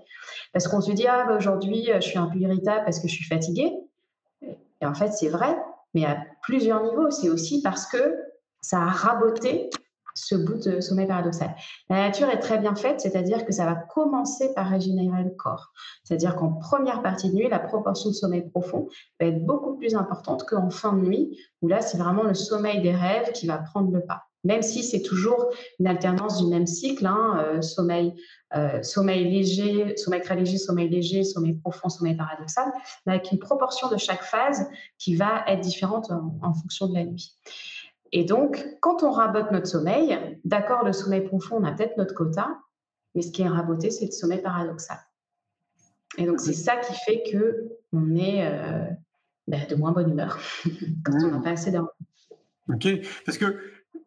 [0.53, 3.13] Parce qu'on se dit, ah, bah, aujourd'hui, je suis un peu irritable parce que je
[3.13, 3.73] suis fatiguée.
[4.81, 5.57] Et en fait, c'est vrai,
[5.93, 7.11] mais à plusieurs niveaux.
[7.11, 8.17] C'est aussi parce que
[8.61, 9.69] ça a raboté
[10.19, 11.55] ce bout de sommeil paradoxal.
[11.89, 15.71] La nature est très bien faite, c'est-à-dire que ça va commencer par régénérer le corps.
[16.03, 18.87] C'est-à-dire qu'en première partie de nuit, la proportion de sommeil profond
[19.19, 22.81] va être beaucoup plus importante qu'en fin de nuit, où là, c'est vraiment le sommeil
[22.81, 26.67] des rêves qui va prendre le pas même si c'est toujours une alternance du même
[26.67, 27.61] cycle, hein, euh,
[28.55, 32.71] euh, sommeil léger, sommeil très léger, sommeil léger, sommeil profond, sommeil paradoxal,
[33.05, 37.35] avec une proportion de chaque phase qui va être différente en, fonction de la nuit.
[38.11, 42.13] Et donc, quand on rabote notre sommeil, d'accord, le sommeil profond, on a peut-être notre
[42.13, 42.57] quota,
[43.15, 44.97] mais ce qui est raboté, c'est le sommeil paradoxal.
[46.17, 48.85] Et donc, c'est ça qui fait que on est euh,
[49.47, 50.39] ben, de moins bonne humeur
[51.05, 51.91] quand on n'a pas assez d'heures.
[52.67, 52.87] Ok,
[53.25, 53.57] parce que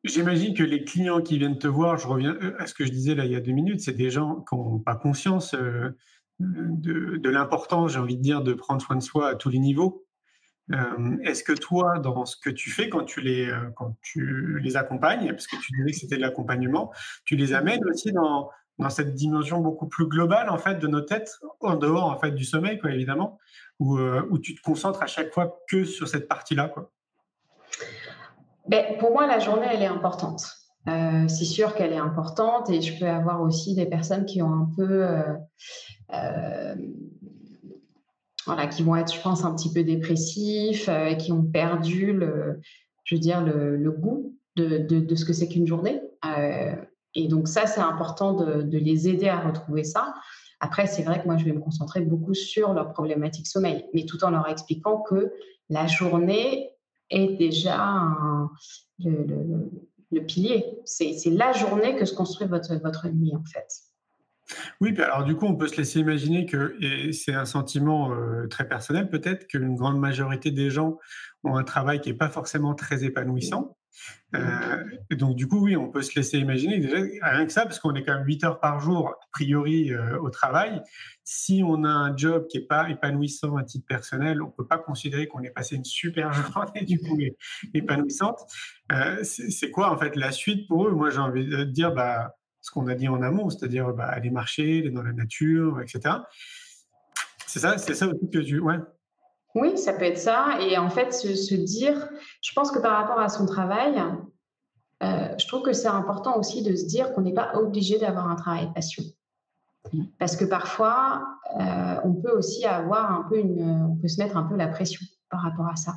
[0.04, 2.90] J'imagine que les clients qui viennent te voir, je reviens euh, à ce que je
[2.90, 5.90] disais là il y a deux minutes, c'est des gens qui n'ont pas conscience euh,
[6.40, 10.04] de, l'importance, j'ai envie de dire, de prendre soin de soi à tous les niveaux.
[10.72, 14.76] Euh, est-ce que toi, dans ce que tu fais quand tu les, quand tu les
[14.76, 16.92] accompagnes, parce que tu disais que c'était de l'accompagnement,
[17.24, 21.02] tu les amènes aussi dans, dans cette dimension beaucoup plus globale en fait de nos
[21.02, 23.38] têtes, en dehors en fait du sommeil, évidemment,
[23.78, 26.72] où, où tu te concentres à chaque fois que sur cette partie-là.
[28.66, 30.42] Ben, pour moi, la journée, elle est importante.
[30.88, 34.52] Euh, c'est sûr qu'elle est importante et je peux avoir aussi des personnes qui ont
[34.52, 35.34] un peu, euh,
[36.12, 36.74] euh,
[38.46, 42.60] voilà, qui vont être, je pense, un petit peu dépressifs, et qui ont perdu le,
[43.04, 46.00] je veux dire, le, goût de, de, ce que c'est qu'une journée.
[47.14, 50.14] et donc ça, c'est important de, de, les aider à retrouver ça.
[50.60, 54.04] Après, c'est vrai que moi, je vais me concentrer beaucoup sur leur problématique sommeil, mais
[54.04, 55.32] tout en leur expliquant que
[55.68, 56.72] la journée,
[57.12, 58.16] est déjà
[58.98, 60.64] le, pilier.
[60.84, 63.68] C'est la journée que se construit votre, votre nuit, en fait.
[64.80, 66.76] Oui, alors du coup, on peut se laisser imaginer que,
[67.12, 70.98] c'est un sentiment euh, très personnel peut-être, qu'une grande majorité des gens
[71.44, 73.76] ont un travail qui n'est pas forcément très épanouissant.
[74.34, 77.78] Euh, donc, du coup, oui, on peut se laisser imaginer déjà, rien que ça, parce
[77.78, 80.80] qu'on est quand même 8 heures par jour, a priori, euh, au travail.
[81.24, 84.66] Si on a un job qui n'est pas épanouissant à titre personnel, on ne peut
[84.66, 87.18] pas considérer qu'on ait passé une super journée, du coup,
[87.74, 88.40] épanouissante.
[89.22, 90.92] C'est quoi, en fait, la suite pour eux?
[90.92, 94.30] Moi, j'ai envie de dire bah, ce qu'on a dit en amont, c'est-à-dire bah, aller
[94.30, 96.16] marcher, aller dans la nature, etc.
[97.46, 98.60] C'est ça, c'est ça aussi que tu.
[98.60, 98.78] Ouais.
[99.54, 100.58] Oui, ça peut être ça.
[100.60, 102.08] Et en fait, se, dire,
[102.40, 104.02] je pense que par rapport à son travail,
[105.02, 108.28] euh, je trouve que c'est important aussi de se dire qu'on n'est pas obligé d'avoir
[108.28, 109.02] un travail de passion.
[110.18, 111.26] Parce que parfois,
[111.60, 114.68] euh, on peut aussi avoir un peu une, on peut se mettre un peu la
[114.68, 115.94] pression par rapport à ça.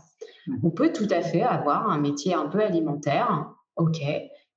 [0.63, 4.01] On peut tout à fait avoir un métier un peu alimentaire, ok,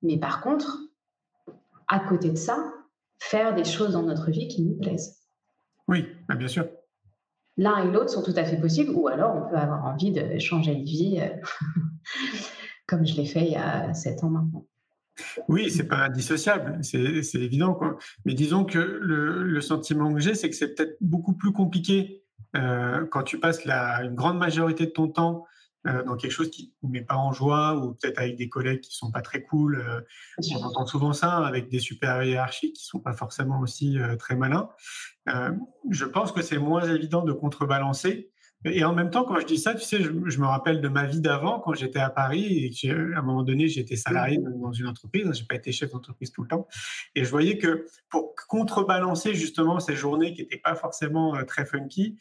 [0.02, 0.78] mais par contre,
[1.88, 2.72] à côté de ça,
[3.18, 5.18] faire des choses dans notre vie qui nous plaisent.
[5.88, 6.66] Oui, bah, bien sûr
[7.59, 10.38] l'un et l'autre sont tout à fait possibles, ou alors on peut avoir envie de
[10.38, 11.29] changer de vie, euh,
[12.87, 14.64] comme je l'ai fait il y a sept ans maintenant.
[15.48, 17.74] Oui, c'est pas indissociable, c'est évident.
[17.74, 17.98] Quoi.
[18.24, 22.22] Mais disons que le, sentiment que j'ai, c'est que c'est peut-être beaucoup plus compliqué
[22.57, 25.44] euh, quand tu passes la, une grande majorité de ton temps
[25.86, 28.80] euh, dans quelque chose qui ne met pas en joie ou peut-être avec des collègues
[28.80, 29.76] qui sont pas très cool.
[29.76, 30.00] Euh,
[30.56, 34.34] on entend souvent ça avec des super hiérarchiques qui sont pas forcément aussi euh, très
[34.34, 34.70] malins.
[35.90, 38.32] je pense que c'est moins évident de contrebalancer.
[38.64, 41.06] Et en même temps, quand je dis ça, tu sais, je, me rappelle de ma
[41.06, 44.88] vie d'avant quand j'étais à Paris et qu'à un moment donné, j'étais salarié dans une
[44.88, 45.30] entreprise.
[45.32, 46.66] J'ai pas été chef d'entreprise tout le temps.
[47.14, 52.18] Et je voyais que pour contrebalancer justement ces journées qui n'étaient pas forcément très funky,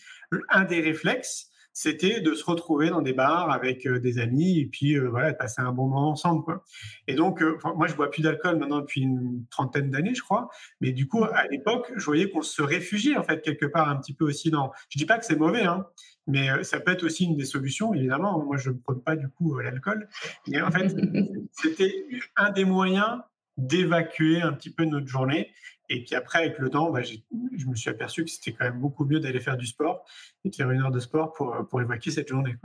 [0.49, 4.65] un des réflexes, c'était de se retrouver dans des bars avec euh, des amis et
[4.65, 6.43] puis euh, voilà, de passer un bon moment ensemble.
[6.43, 6.63] Quoi.
[7.07, 10.49] Et donc, euh, moi, je bois plus d'alcool maintenant depuis une trentaine d'années, je crois.
[10.81, 13.95] Mais du coup, à l'époque, je voyais qu'on se réfugiait en fait quelque part un
[13.97, 14.71] petit peu aussi dans.
[14.89, 15.85] Je dis pas que c'est mauvais, hein,
[16.25, 17.93] mais ça peut être aussi une des solutions.
[17.93, 20.09] Évidemment, moi, je ne prône pas du coup l'alcool,
[20.47, 20.87] mais en fait,
[21.51, 23.19] c'était un des moyens
[23.57, 25.51] d'évacuer un petit peu notre journée.
[25.89, 28.79] Et puis après, avec le temps, bah, je me suis aperçu que c'était quand même
[28.79, 30.05] beaucoup mieux d'aller faire du sport
[30.43, 32.55] et de faire une heure de sport pour, pour évacuer cette journée.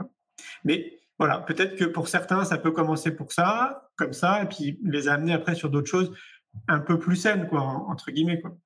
[0.63, 4.79] Mais voilà, peut-être que pour certains, ça peut commencer pour ça, comme ça, et puis
[4.83, 6.11] les amener après sur d'autres choses
[6.67, 8.41] un peu plus saines, quoi, entre guillemets.
[8.41, 8.57] Quoi.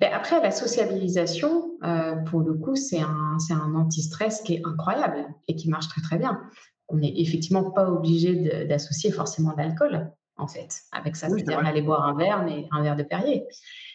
[0.00, 4.62] Mais après, la sociabilisation, euh, pour le coup, c'est un, c'est un anti-stress qui est
[4.64, 6.40] incroyable et qui marche très très bien.
[6.88, 10.10] On n'est effectivement pas obligé d'associer forcément l'alcool
[10.40, 10.82] en fait.
[10.92, 13.44] Avec ça, oui, c'est-à-dire aller boire un verre, mais un verre de Perrier.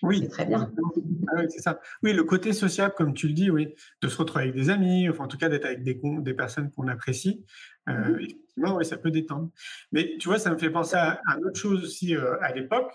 [0.02, 0.72] Oui, c'est très bien.
[1.28, 1.80] Ah oui, c'est ça.
[2.04, 5.10] Oui, le côté social, comme tu le dis, oui, de se retrouver avec des amis,
[5.10, 7.44] enfin, en tout cas d'être avec des, des personnes qu'on apprécie.
[7.90, 8.16] Euh, mhm.
[8.16, 9.50] effectivement, oui, ça peut détendre.
[9.92, 12.92] Mais tu vois, ça me fait penser à, une autre chose aussi euh, à l'époque.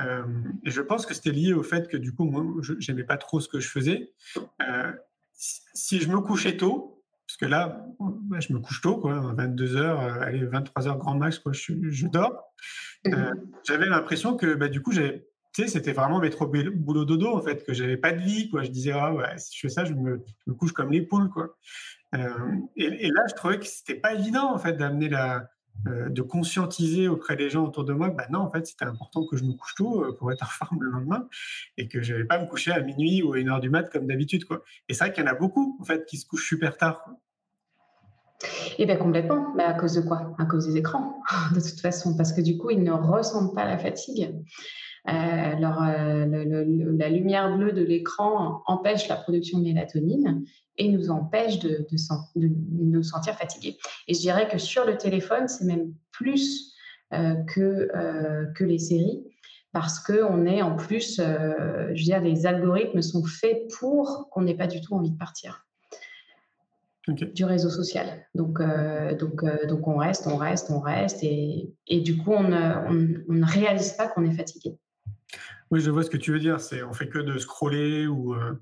[0.00, 0.24] Euh,
[0.64, 3.16] et je pense que c'était lié au fait que du coup, moi, je n'aimais pas
[3.16, 4.12] trop ce que je faisais.
[5.34, 6.97] si je me couchais tôt,
[7.28, 10.96] parce que là, bah, je me couche tôt, quoi, 22 heures, euh, allez, 23 heures
[10.96, 12.54] grand max, quoi, je, dors.
[13.06, 13.52] Euh, mhm.
[13.66, 17.74] j'avais l'impression que, bah, du coup, j'avais, c'était vraiment métro boulot dodo, en fait, que
[17.74, 18.62] j'avais pas de vie, quoi.
[18.62, 21.28] Je disais, ah, ouais, si je fais ça, je me, me couche comme les poules,
[21.28, 21.54] quoi.
[22.14, 22.30] Euh,
[22.76, 25.50] et, et, là, je trouvais que c'était pas évident, en fait, d'amener la,
[25.86, 29.24] euh, de conscientiser auprès des gens autour de moi bah non, en fait, c'était important
[29.24, 31.28] que je me couche tôt euh, pour être en forme le lendemain
[31.76, 33.84] et que je n'allais pas me coucher à minuit ou à une heure du mat
[33.84, 34.44] comme d'habitude.
[34.44, 34.62] Quoi.
[34.88, 37.08] Et c'est vrai qu'il y en a beaucoup en fait, qui se couchent super tard.
[38.42, 40.34] Et eh bien complètement, mais à cause de quoi?
[40.38, 41.20] À cause des écrans,
[41.54, 44.34] de toute façon, parce que du coup, ils ne ressentent pas la fatigue.
[45.08, 50.44] Euh, euh la lumière bleue de l'écran empêche la production de mélatonine
[50.76, 51.86] et nous empêche de,
[52.36, 53.78] de, nous sentir fatigués.
[54.06, 56.74] Et je dirais que sur le téléphone, c'est même plus
[57.14, 59.24] euh, que, euh, que les séries,
[59.72, 64.56] parce qu'on est en plus, je veux dire, les algorithmes sont faits pour qu'on n'ait
[64.56, 65.66] pas du tout envie de partir.
[67.06, 68.26] du réseau social.
[68.34, 68.60] Donc,
[69.18, 73.92] donc, donc on reste, on reste, on reste, et, et du coup, on ne réalise
[73.92, 74.78] pas qu'on est fatigué.
[75.70, 76.60] Oui, je vois ce que tu veux dire.
[76.60, 78.54] C'est on fait que de scroller ou euh,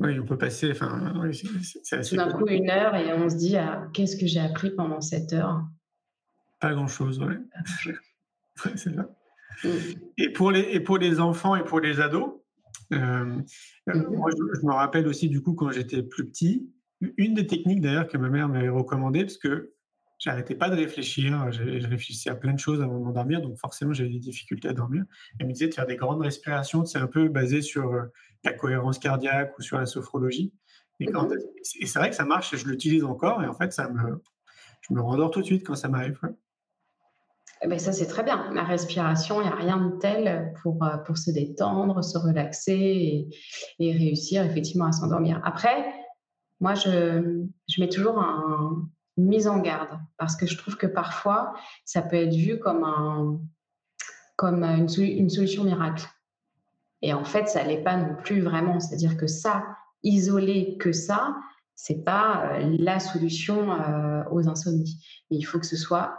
[0.00, 0.70] oui, on peut passer.
[0.72, 1.12] Enfin,
[1.82, 2.16] c'est assez.
[2.16, 5.32] D'un coup, une heure et on se dit ah, qu'est-ce que j'ai appris pendant cette
[5.32, 5.62] heure?
[6.60, 7.38] Pas grand chose, ouais.
[8.76, 9.08] c'est ça.
[9.64, 9.68] Mm.
[10.18, 12.30] Et pour les et pour les enfants et pour les ados,
[12.92, 14.16] euh, euh, mm-hmm.
[14.16, 16.70] moi je, me rappelle aussi du coup quand j'étais plus petit,
[17.16, 19.72] une des techniques d'ailleurs que ma mère m'avait recommandé parce que
[20.20, 21.50] J'arrêtais pas de réfléchir.
[21.50, 24.74] Je, réfléchissais à plein de choses avant de m'endormir, donc forcément j'avais des difficultés à
[24.74, 25.04] dormir.
[25.38, 28.02] Elle me disait de faire des grandes respirations, c'est un peu basé sur euh,
[28.44, 30.52] la cohérence cardiaque ou sur la sophrologie.
[31.00, 31.30] Et, mhm.
[31.62, 34.22] c'est vrai que ça marche, je l'utilise encore, et en fait ça me,
[34.82, 36.20] je me rendors tout de suite quand ça m'arrive.
[37.62, 38.52] Eh ben ça, c'est très bien.
[38.52, 42.72] La respiration, il n'y a rien de tel pour, euh, pour se détendre, se relaxer
[42.72, 43.28] et,
[43.78, 45.40] et réussir effectivement à s'endormir.
[45.44, 45.86] Après,
[46.60, 48.86] moi, je, je mets toujours un,
[49.20, 51.54] mise en garde parce que je trouve que parfois,
[51.84, 53.40] ça peut être vu comme, un,
[54.36, 54.88] comme une,
[55.30, 56.06] solution miracle.
[57.02, 58.80] Et en fait, ça l'est pas non plus vraiment.
[58.80, 59.64] C'est-à-dire que ça,
[60.02, 61.36] isolé que ça,
[61.74, 65.02] c'est pas euh, la solution euh, aux insomnies.
[65.30, 66.18] il faut que ce soit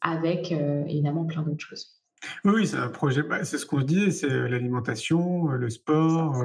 [0.00, 2.03] avec euh, évidemment plein d'autres choses.
[2.44, 3.22] Oui, c'est un projet.
[3.22, 6.44] Bah, c'est ce qu'on disait, c'est l'alimentation, le sport,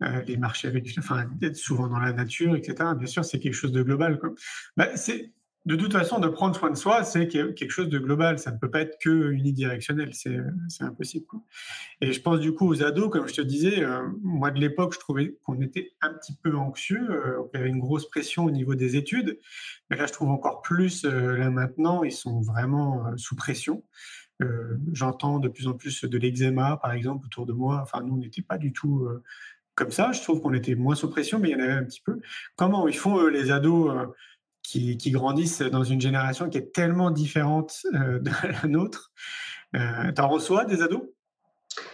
[0.00, 2.90] les marchés avec, enfin, être souvent dans la nature, etc.
[2.96, 4.18] Bien sûr, c'est quelque chose de global.
[4.18, 4.30] Quoi.
[4.76, 5.32] Bah, c'est
[5.66, 8.38] de toute façon, de prendre soin de soi, c'est quelque chose de global.
[8.38, 10.10] Ça ne peut pas être que unidirectionnel.
[10.14, 10.38] C'est,
[10.80, 11.26] impossible.
[12.00, 14.94] Et je pense du coup aux ados, comme je te disais, euh, moi de l'époque,
[14.94, 17.10] je trouvais qu'on était un petit peu anxieux.
[17.10, 19.40] Euh, il y avait une grosse pression au niveau des études.
[19.90, 23.82] Mais là, je trouve encore plus, euh, là maintenant, ils sont vraiment sous pression.
[24.92, 27.80] J'entends de plus en plus de l'eczéma, par exemple, autour de moi.
[27.82, 29.08] Enfin, nous, on n'était pas du tout
[29.74, 30.12] comme ça.
[30.12, 32.20] Je trouve qu'on était moins sous pression, mais il y en avait un petit peu.
[32.56, 33.92] Comment ils font, les ados
[34.62, 39.12] qui, grandissent dans une génération qui est tellement différente euh, de la nôtre?
[39.74, 41.02] Euh, T'en reçois des ados?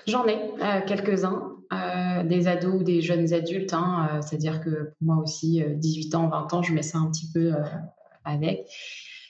[0.07, 3.75] J'en ai euh, quelques-uns, euh, des ados ou des jeunes adultes.
[3.75, 7.31] Hein, c'est-à-dire que pour moi aussi, 18 ans, 20 ans, je mets ça un petit
[7.33, 7.53] peu
[8.25, 8.69] avec.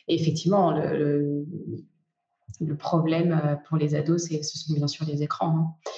[0.09, 1.45] Effectivement, le,
[2.77, 5.57] problème pour les ados, c'est, ce sont bien sûr les écrans.
[5.57, 5.91] Hein.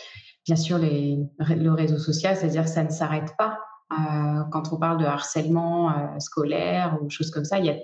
[0.44, 3.58] Bien sûr, les, le réseau social, c'est-à-dire que ça ne s'arrête pas.
[3.92, 7.76] Euh, quand on parle de harcèlement euh, scolaire ou choses comme ça, il y, a,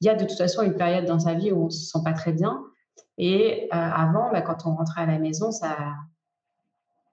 [0.00, 1.98] il y a de toute façon une période dans sa vie où on se sent
[2.04, 2.62] pas très bien.
[3.18, 5.76] Et euh, avant, bah, quand on rentrait à la maison, ça,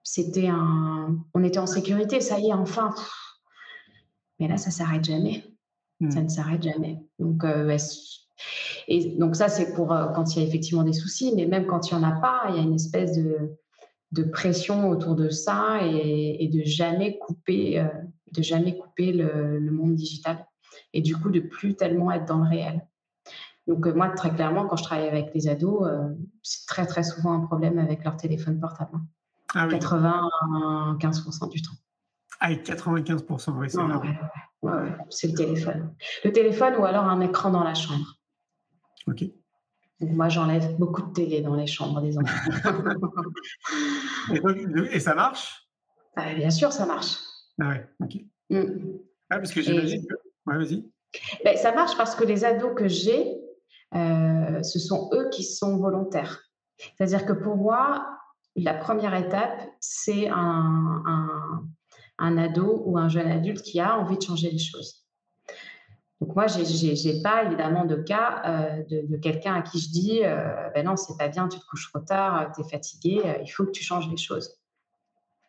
[0.03, 2.93] c'était un, on était en sécurité, ça y est, enfin.
[4.39, 5.45] Mais là, ça s'arrête jamais.
[5.99, 6.11] Hmm.
[6.11, 7.05] Ça ne s'arrête jamais.
[7.19, 7.45] Donc,
[8.87, 11.89] et donc ça, c'est pour quand il y a effectivement des soucis, mais même quand
[11.89, 13.55] il y en a pas, il y a une espèce de,
[14.11, 17.85] de pression autour de ça et, et de jamais couper
[18.33, 20.45] de jamais couper le, monde digital
[20.93, 22.85] et du coup de plus tellement être dans le réel.
[23.67, 26.09] Donc euh, moi, très clairement, quand je travaille avec les ados, euh,
[26.41, 28.97] c'est très très souvent un problème avec leur téléphone portable.
[29.55, 31.71] Ah 95% du temps.
[32.39, 35.95] Ah, 95%, oui, c'est ouais, c'est le téléphone.
[36.25, 38.17] Le téléphone ou alors un écran dans la chambre.
[39.07, 39.25] Ok.
[39.99, 42.51] Moi, j'enlève beaucoup de télé dans les chambres des enfants.
[44.91, 45.67] et, ça marche?
[46.15, 47.17] Bah, Bien sûr, ça marche.
[47.61, 48.15] Ah ouais, ok.
[48.49, 48.97] Mm.
[49.29, 50.15] Ah, parce que j'imagine que.
[50.45, 50.83] Ouais, vas-y.
[51.45, 53.37] Ben, ça marche parce que les ados que j'ai,
[53.95, 56.41] euh, ce sont eux qui sont volontaires.
[56.77, 58.19] C'est-à-dire que pour moi,
[58.55, 61.67] la première étape, c'est un, un,
[62.17, 65.02] un, ado ou un jeune adulte qui a envie de changer les choses.
[66.23, 70.21] Donc moi, je n'ai pas évidemment de cas euh, de, quelqu'un à qui je dis,
[70.23, 73.47] euh, ben non, c'est pas bien, tu te couches trop tard, tu es fatigué, il
[73.49, 74.57] faut que tu changes les choses.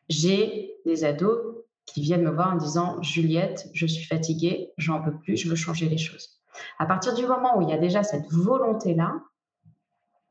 [0.08, 1.38] J'ai des ados
[1.86, 5.54] qui viennent me voir en disant Juliette, je suis fatiguée, j'en peux plus, je veux
[5.54, 6.40] changer les choses.
[6.80, 9.14] À partir du moment où il y a déjà cette volonté-là,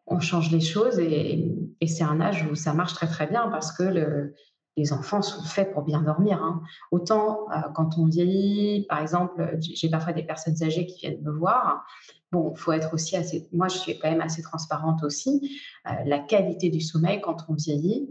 [0.07, 1.55] on change les choses et,
[1.87, 4.35] c'est un âge où ça marche très très bien parce que le,
[4.75, 6.41] les enfants sont faits pour bien dormir.
[6.41, 6.63] Hein.
[6.91, 11.31] Autant euh, quand on vieillit, par exemple, j'ai parfois des personnes âgées qui viennent me
[11.31, 11.85] voir.
[12.31, 13.47] Bon, faut être aussi assez.
[13.51, 15.59] Moi, je suis quand même assez transparente aussi.
[15.87, 18.09] Euh, la qualité du sommeil quand on vieillit,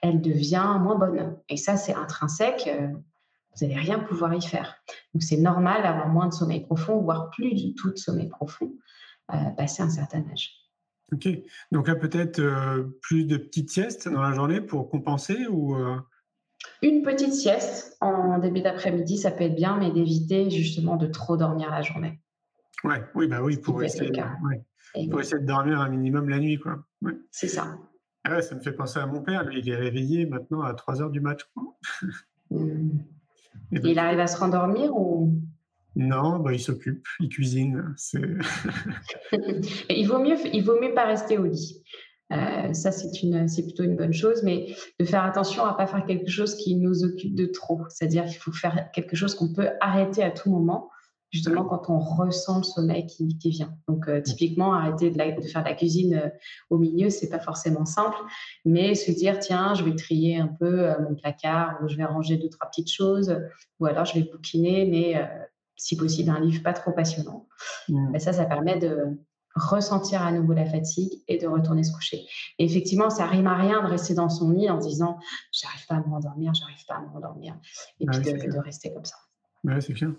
[0.00, 1.36] elle devient moins bonne.
[1.48, 2.66] Et ça, c'est intrinsèque.
[2.68, 4.76] Euh, vous n'allez rien pouvoir y faire.
[5.12, 8.72] Donc, c'est normal d'avoir moins de sommeil profond, voire plus du tout de sommeil profond,
[9.56, 10.67] passé un certain âge.
[11.12, 11.28] Ok.
[11.72, 15.76] Donc là, peut-être euh, plus de petites siestes dans la journée pour compenser ou
[16.82, 21.36] Une petite sieste en début d'après-midi, ça peut être bien, mais d'éviter justement de trop
[21.36, 22.20] dormir la journée.
[22.84, 24.12] Ouais, oui, bah oui, pour essayer,
[25.10, 26.84] pour essayer de dormir un minimum la nuit, quoi.
[27.30, 27.76] C'est ça.
[28.24, 29.44] Ah ça me fait penser à mon père.
[29.44, 31.48] Lui, il est réveillé maintenant à 3 heures du match.
[32.50, 32.98] Hmm.
[33.70, 35.38] il arrive à se rendormir ou?
[35.96, 37.94] Non, bah, il s'occupe, il cuisine.
[39.90, 41.82] il vaut mieux, il vaut mieux pas rester au lit.
[42.32, 45.86] Euh, ça, c'est une, c'est plutôt une bonne chose, mais de faire attention à pas
[45.86, 47.80] faire quelque chose qui nous occupe de trop.
[47.88, 50.90] C'est-à-dire qu'il faut faire quelque chose qu'on peut arrêter à tout moment
[51.30, 53.76] justement quand on ressent le sommeil qui, vient.
[53.86, 56.30] Donc euh, typiquement, arrêter de, faire de la cuisine euh,
[56.70, 58.16] au milieu, c'est pas forcément simple,
[58.64, 62.38] mais se dire tiens, je vais trier un peu mon placard, ou je vais ranger
[62.38, 63.36] deux trois petites choses,
[63.78, 65.16] ou alors je vais bouquiner, mais
[65.78, 67.48] si possible un livre pas trop passionnant.
[67.88, 68.12] Mmh.
[68.12, 69.18] Ben, ça, ça permet de
[69.54, 72.26] ressentir à nouveau la fatigue et de retourner se coucher.
[72.58, 75.18] Et effectivement, ça rime à rien de rester dans son lit en disant
[75.52, 77.56] j'arrive pas à m'endormir, j'arrive pas à m'endormir,
[78.00, 79.16] et ah puis de, de, rester comme ça.
[79.64, 80.12] Ouais, c'est clair.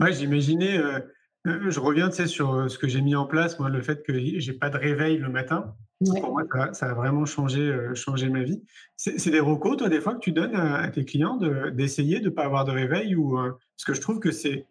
[0.00, 1.00] Ouais, j'imaginais, euh,
[1.46, 4.12] euh, je reviens sur euh, ce que j'ai mis en place, moi, le fait que
[4.18, 5.74] j'ai pas de réveil le matin.
[6.20, 8.62] Pour moi, ça, a vraiment changé, changé ma vie.
[8.96, 11.38] C'est des recos, toi, des fois, que tu donnes à, tes clients
[11.72, 14.66] d'essayer de ne pas avoir de réveil ou parce que je trouve que c'est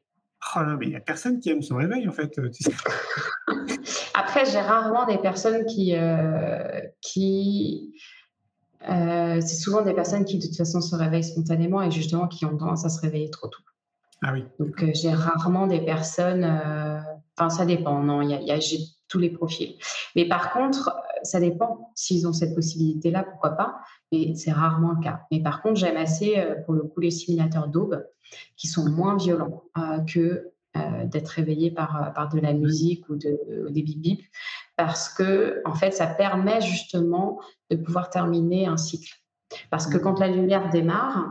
[0.56, 2.40] Oh là, mais il n'y a personne qui aime son réveil, en fait.
[4.14, 5.96] Après, j'ai rarement des personnes qui.
[5.96, 8.00] Euh, qui
[8.90, 12.46] euh, c'est souvent des personnes qui, de toute façon, se réveillent spontanément et justement qui
[12.46, 13.62] ont tendance à se réveiller trop tôt.
[14.22, 14.44] Ah oui.
[14.60, 16.44] Donc, euh, j'ai rarement des personnes.
[17.38, 18.02] Enfin, ça dépend.
[18.02, 19.76] Non, il y a, j'ai tous les profils.
[20.16, 21.92] Mais par contre, ça dépend.
[21.96, 23.78] S'ils ont cette possibilité-là, pourquoi pas.
[24.12, 25.22] Mais c'est rarement le cas.
[25.32, 28.06] Mais par contre, j'aime assez, pour le coup, les simulateurs d'aube
[28.56, 29.64] qui sont moins violents
[30.08, 34.22] que euh, d'être réveillé par, euh, par de la musique ou, de, des bip bip
[34.76, 39.14] parce que en fait ça permet justement de pouvoir terminer un cycle
[39.70, 41.30] parce que quand la lumière démarre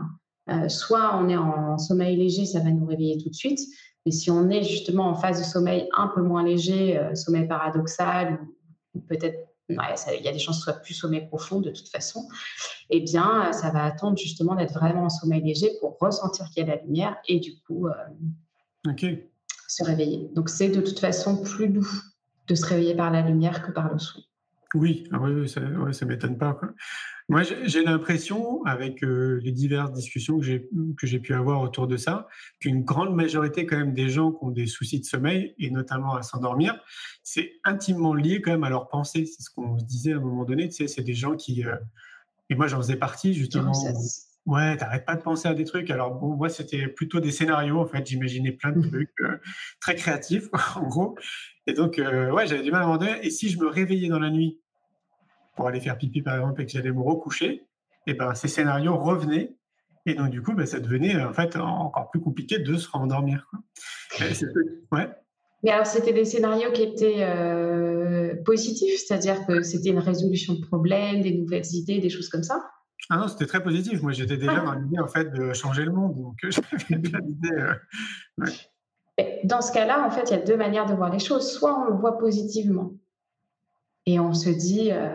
[0.49, 3.59] euh, soit on est en sommeil léger ça va nous réveiller tout de suite
[4.05, 8.39] mais si on est justement en phase de sommeil un peu moins léger sommeil paradoxal
[8.95, 11.87] ou, peut-être il y a des chances que ce soit plus sommeil profond de toute
[11.87, 12.27] façon,
[12.89, 16.69] eh bien, ça va attendre justement d'être vraiment en sommeil léger pour ressentir qu'il y
[16.69, 17.87] a la lumière et du coup,
[18.87, 19.05] Ok
[19.73, 20.29] se réveiller.
[20.35, 21.87] Donc c'est de toute façon plus doux
[22.47, 24.21] de se réveiller par la lumière que par le son.
[24.73, 26.59] Oui, ah oui, ça ne m'étonne pas.
[27.29, 32.27] Moi, j'ai l'impression, avec euh, les diverses discussions que j'ai pu avoir autour de ça,
[32.59, 36.15] qu'une grande majorité quand même des gens qui ont des soucis de sommeil, et notamment
[36.15, 36.77] à s'endormir,
[37.23, 39.25] c'est intimement lié quand même à leur pensée.
[39.25, 41.65] C'est ce qu'on se disait à un moment donné, tu sais, c'est des gens qui...
[41.65, 41.75] Euh,
[42.49, 43.71] et moi, j'en faisais partie, justement.
[44.45, 45.89] Ouais, t'arrêtes pas de penser à des trucs.
[45.89, 48.05] Alors bon, moi c'était plutôt des scénarios en fait.
[48.05, 48.89] J'imaginais plein de mmh.
[48.89, 49.37] trucs euh,
[49.79, 51.15] très créatifs en gros.
[51.65, 54.19] Et donc euh, ouais, j'avais du mal à m'en Et si je me réveillais dans
[54.19, 54.59] la nuit
[55.55, 57.65] pour aller faire pipi par exemple et que j'allais me recoucher,
[58.07, 59.55] et ben ces scénarios revenaient.
[60.05, 63.49] Et donc du coup, ben, ça devenait en fait encore plus compliqué de se rendormir.
[64.91, 65.09] Ouais.
[65.63, 70.61] Mais alors c'était des scénarios qui étaient euh, positifs, c'est-à-dire que c'était une résolution de
[70.61, 72.61] problèmes, des nouvelles idées, des choses comme ça?
[73.09, 74.01] Ah non, c'était très positif.
[74.01, 76.49] Moi, j'étais déjà dans l'idée en fait de changer le monde, donc euh,
[76.89, 77.49] j'avais l'idée.
[79.19, 81.51] Euh, dans ce cas-là, en fait, il y a deux manières de voir les choses.
[81.51, 82.93] Soit on le voit positivement
[84.05, 85.09] et on se dit, euh,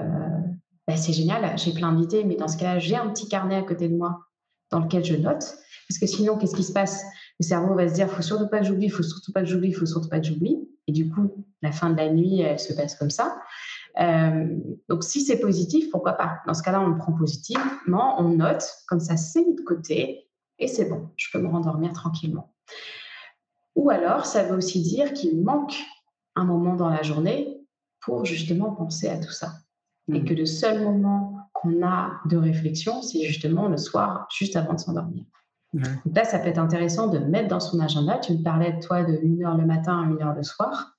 [0.88, 3.62] bah, c'est génial, j'ai plein d'idées, mais dans ce cas-là, j'ai un petit carnet à
[3.62, 4.24] côté de moi
[4.70, 7.04] dans lequel je note, parce que sinon, qu'est-ce qui se passe?
[7.38, 9.72] Le cerveau va se dire, faut surtout pas que j'oublie, faut surtout pas que j'oublie,
[9.72, 12.72] faut surtout pas que j'oublie, et du coup, la fin de la nuit, elle se
[12.72, 13.38] passe comme ça.
[14.00, 14.56] Euh,
[14.88, 16.38] donc, si c'est positif, pourquoi pas?
[16.46, 20.30] Dans ce cas-là, on le prend positivement, on note, comme ça, c'est mis de côté,
[20.58, 22.54] et c'est bon, je peux me rendormir tranquillement.
[23.76, 25.78] Ou alors, ça veut aussi dire qu'il manque
[26.34, 27.60] un moment dans la journée
[28.00, 29.52] pour justement penser à tout ça.
[30.12, 30.24] Et mmh.
[30.24, 34.78] que le seul moment qu'on a de réflexion, c'est justement le soir, juste avant de
[34.78, 35.24] s'endormir.
[35.74, 38.18] Donc là, ça peut être intéressant de mettre dans son agenda.
[38.18, 40.96] Tu me parlais de toi de 1 heure le matin à 1 heure le soir.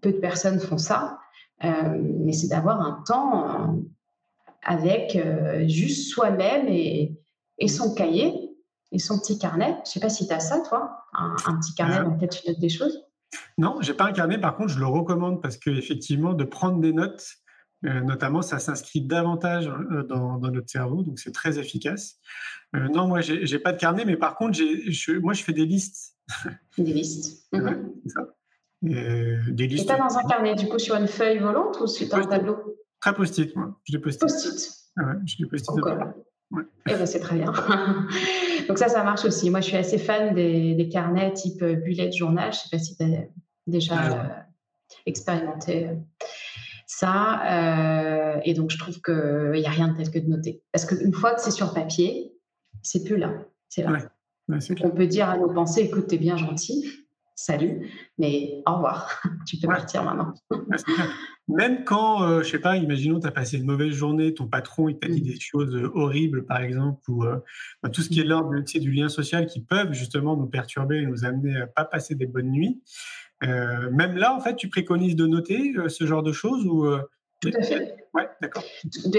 [0.00, 1.18] Peu de personnes font ça.
[1.64, 3.72] Euh, mais c'est d'avoir un temps euh,
[4.62, 7.16] avec euh, juste soi-même et,
[7.58, 8.34] et, son cahier
[8.92, 9.74] et son petit carnet.
[9.76, 12.46] Je ne sais pas si tu as ça, toi, un, petit carnet dans lequel tu
[12.48, 13.02] notes des choses?
[13.56, 14.38] Non, j'ai pas un carnet.
[14.38, 17.24] Par contre, je le recommande parce qu'effectivement, de prendre des notes,
[17.82, 19.70] notamment, ça s'inscrit davantage
[20.08, 22.18] dans, dans, notre cerveau, donc c'est très efficace.
[22.72, 26.14] non, moi, j'ai pas de carnet, mais par contre, je, moi, je fais des listes.
[26.78, 27.46] Des listes.
[27.52, 27.92] Mhm.
[28.06, 28.20] ça.
[28.84, 29.90] Euh, des listes.
[29.90, 32.56] Et tu dans un carnet, du coup, sur une feuille volante ou sur un tableau?
[33.00, 33.78] Très post-it, moi.
[33.84, 34.20] Je l'ai post-it.
[34.20, 34.72] Post-it.
[34.98, 35.84] Ah ouais, je l'ai post-it.
[36.52, 36.62] Ouais.
[36.88, 37.52] Eh ben, c'est très bien.
[38.68, 39.50] Donc ça, ça marche aussi.
[39.50, 42.52] Moi, je suis assez fan des, des carnets type euh, bullet journal.
[42.52, 43.26] Je ne sais pas si tu as
[43.66, 44.28] déjà ah euh,
[45.06, 45.90] expérimenté
[46.98, 48.36] ça.
[48.36, 50.62] Euh, et donc, je trouve qu'il n'y a rien de tel que de noter.
[50.72, 52.32] Parce qu'une fois que c'est sur papier,
[52.82, 53.32] c'est plus là.
[53.68, 53.92] C'est là.
[54.48, 54.58] Ouais.
[54.82, 56.86] on peut dire à nos pensées, écoute, t'es bien gentil,
[57.34, 60.32] salut, mais au revoir, tu peux partir maintenant.
[61.48, 64.48] Même quand, je euh, je sais pas, imaginons tu as passé une mauvaise journée, ton
[64.48, 65.24] patron il t'a dit mm.
[65.24, 67.38] des choses euh, horribles par exemple, ou euh,
[67.92, 71.24] tout ce qui est l'ordre du lien social qui peuvent justement nous perturber et nous
[71.24, 72.80] amener à pas passer des bonnes nuits.
[73.42, 76.86] Même là, en fait, tu préconises de noter ce genre de choses ou
[77.40, 77.96] Tout à fait.
[78.14, 78.64] Ouais, d'accord.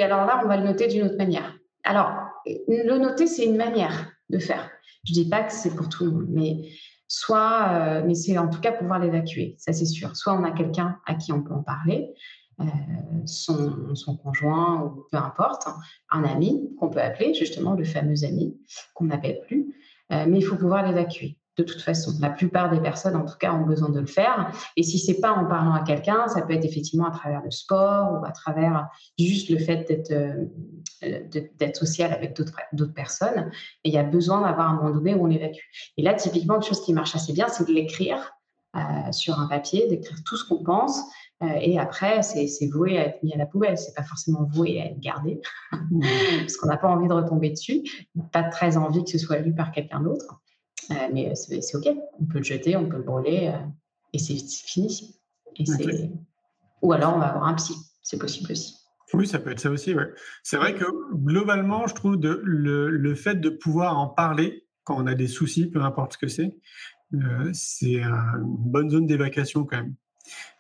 [0.01, 1.55] Alors là, on va le noter d'une autre manière.
[1.84, 2.11] Alors,
[2.45, 4.70] le noter, c'est une manière de faire.
[5.05, 6.70] Je dis pas que c'est pour tout le monde, mais
[7.07, 10.15] soit, euh, mais c'est en tout cas pouvoir l'évacuer, ça c'est sûr.
[10.15, 12.13] Soit on a quelqu'un à qui on peut en parler,
[12.59, 12.65] euh,
[13.26, 15.68] son, son, conjoint ou peu importe,
[16.09, 18.57] un ami qu'on peut appeler, justement le fameux ami
[18.93, 19.74] qu'on n'appelle plus,
[20.11, 22.14] euh, mais il faut pouvoir l'évacuer de toute façon.
[22.20, 24.51] La plupart des personnes, en tout cas, ont besoin de le faire.
[24.76, 27.51] Et si c'est pas en parlant à quelqu'un, ça peut être effectivement à travers le
[27.51, 28.88] sport ou à travers
[29.18, 30.45] juste le fait d'être euh,
[31.60, 33.51] d'être social avec d'autres personnes.
[33.84, 35.64] Et il y a besoin d'avoir un moment donné où on l'évacue.
[35.97, 38.34] Et là, typiquement, une chose qui marche assez bien, c'est de l'écrire
[38.76, 40.99] euh, sur un papier, d'écrire tout ce qu'on pense.
[41.43, 43.78] Euh, et après, c'est voué à être mis à la poubelle.
[43.78, 45.39] C'est pas forcément voué à être gardé,
[45.72, 47.84] parce qu'on n'a pas envie de retomber dessus,
[48.32, 50.41] pas très envie que ce soit lu par quelqu'un d'autre.
[50.90, 51.88] Mais c'est OK.
[52.20, 53.54] On peut le jeter, on peut le brûler
[54.14, 55.20] et c'est fini.
[55.56, 55.64] Et
[56.82, 57.74] Ou alors on va avoir un psy.
[58.02, 58.76] C'est possible aussi.
[59.14, 59.94] Oui, ça peut être ça aussi.
[59.94, 60.10] Ouais.
[60.44, 65.02] C'est vrai que globalement, je trouve de, le, le, fait de pouvoir en parler quand
[65.02, 66.58] on a des soucis, peu importe ce que c'est,
[67.14, 69.96] euh, c'est une bonne zone d'évacuation quand même.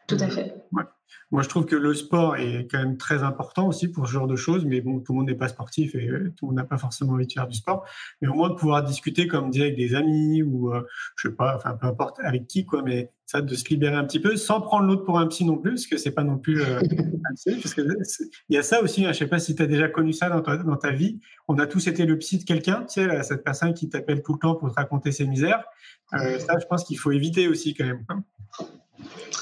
[0.07, 0.55] Tout à fait.
[0.71, 0.83] Ouais.
[1.31, 4.27] Moi, je trouve que le sport est quand même très important aussi pour ce genre
[4.27, 6.55] de choses, mais bon, tout le monde n'est pas sportif et euh, tout le monde
[6.55, 7.85] n'a pas forcément envie de faire du sport.
[8.21, 11.35] Mais au moins de pouvoir discuter, comme dit, avec des amis ou, euh, je sais
[11.35, 14.37] pas, enfin, peu importe avec qui, quoi, mais ça, de se libérer un petit peu
[14.37, 16.79] sans prendre l'autre pour un psy non plus, parce que c'est pas non plus euh,
[17.29, 19.61] un psy, parce que il y a ça aussi, hein, je sais pas si tu
[19.61, 21.19] as déjà connu ça dans ta, dans ta vie.
[21.49, 24.33] On a tous été le psy de quelqu'un, tu sais, cette personne qui t'appelle tout
[24.33, 25.65] le temps pour te raconter ses misères.
[26.13, 28.05] Euh, ça, je pense qu'il faut éviter aussi quand même.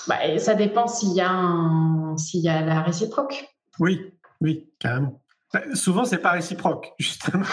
[0.08, 3.48] Bah, ça dépend s'il y, a s'il y a la réciproque.
[3.80, 5.22] Oui, oui, carrément.
[5.54, 7.46] Bah, souvent, c'est pas réciproque, justement.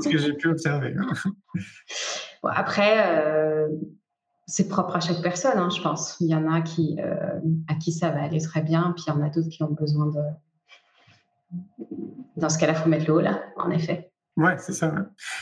[0.00, 0.94] ce que j'ai pu observer.
[2.42, 3.68] après, euh,
[4.46, 6.16] c'est propre à chaque personne, hein, je pense.
[6.20, 9.10] Il y en a qui, euh, à qui ça va aller très bien, puis il
[9.10, 10.20] y en a d'autres qui ont besoin de.
[12.36, 14.10] Dans ce cas-là, il faut mettre le haut là, en effet.
[14.36, 14.92] Ouais, c'est ça.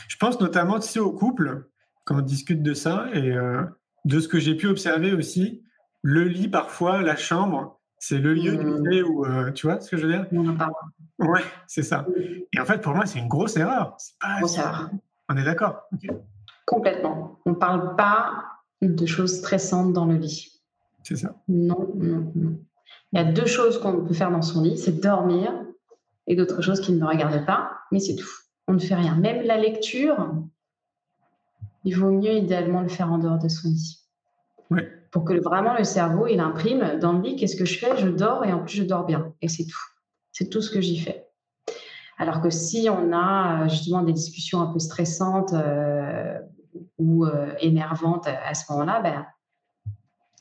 [0.07, 1.67] Je pense notamment tu au couple,
[2.05, 3.63] quand on discute de ça, et euh,
[4.05, 5.63] de ce que j'ai pu observer aussi,
[6.01, 9.09] le lit, parfois, la chambre, c'est le lieu mmh.
[9.09, 10.27] où, euh, tu vois ce que je veux dire?
[10.31, 10.73] On en parle.
[11.19, 12.05] Ouais, c'est ça.
[12.51, 13.97] Et en fait, pour moi, c'est une grosse erreur.
[14.19, 14.39] Pas...
[14.39, 14.89] Grosse erreur.
[15.29, 15.87] On est d'accord.
[16.65, 17.39] Complètement.
[17.45, 18.43] On ne parle pas
[18.83, 20.61] de choses stressantes dans le lit.
[21.03, 21.35] C'est ça.
[21.47, 22.59] Non, non, non.
[23.11, 25.53] Il y a deux choses qu'on peut faire dans son lit, c'est dormir
[26.27, 28.29] et d'autres choses qui ne me regardent pas, mais c'est tout.
[28.67, 29.15] On ne fait rien.
[29.15, 30.33] Même la lecture,
[31.83, 33.99] il vaut mieux idéalement le faire en dehors de son lit.
[35.11, 37.97] Pour que vraiment le cerveau, il imprime dans le lit, qu'est-ce que je fais?
[37.97, 39.31] Je dors et en plus je dors bien.
[39.41, 39.85] Et c'est tout.
[40.31, 41.27] C'est tout ce que j'y fais.
[42.17, 46.39] Alors que si on a euh, justement des discussions un peu stressantes euh,
[46.97, 49.25] ou euh, énervantes à ce moment-là, ben,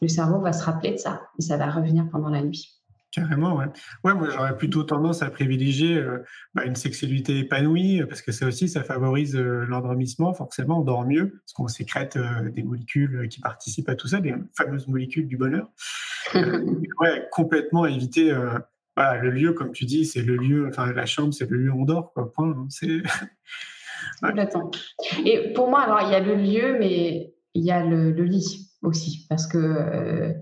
[0.00, 2.82] le cerveau va se rappeler de ça et ça va revenir pendant la nuit.
[3.12, 3.66] Carrément, ouais.
[4.04, 6.24] Ouais, moi j'aurais plutôt tendance à privilégier euh,
[6.54, 10.32] bah, une sexualité épanouie euh, parce que ça aussi, ça favorise euh, l'endormissement.
[10.32, 12.18] Forcément, on dort mieux parce qu'on sécrète
[12.54, 15.70] des molécules qui participent à tout ça, des fameuses molécules du bonheur.
[16.34, 18.34] ouais, complètement éviter.
[18.96, 20.66] voilà, le lieu, comme tu dis, c'est le lieu.
[20.68, 22.14] Enfin, la chambre, c'est le lieu où on dort.
[22.14, 22.48] Quoi, point.
[22.48, 23.02] Hein, c'est
[24.22, 24.70] complètement.
[25.24, 28.24] Et pour moi, alors il y a le lieu, mais il y a le, le
[28.24, 30.34] lit aussi parce que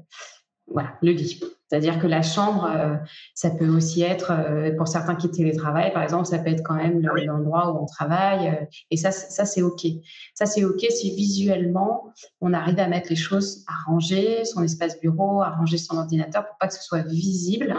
[0.66, 1.40] voilà, le lit.
[1.70, 2.96] C'est-à-dire que la chambre, euh,
[3.34, 6.74] ça peut aussi être, euh, pour certains qui télétravaillent, par exemple, ça peut être quand
[6.74, 8.48] même l'endroit où on travaille.
[8.48, 9.86] Euh, et ça, ça c'est OK.
[10.34, 15.00] Ça, c'est OK si visuellement, on arrive à mettre les choses, à ranger son espace
[15.00, 17.72] bureau, à ranger son ordinateur pour pas que ce soit visible.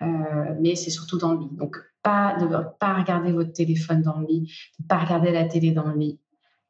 [0.00, 1.50] Mais c'est surtout dans le lit.
[1.52, 2.46] Donc, pas de
[2.78, 4.52] pas regarder votre téléphone dans le lit,
[4.88, 6.20] pas regarder la télé dans le lit.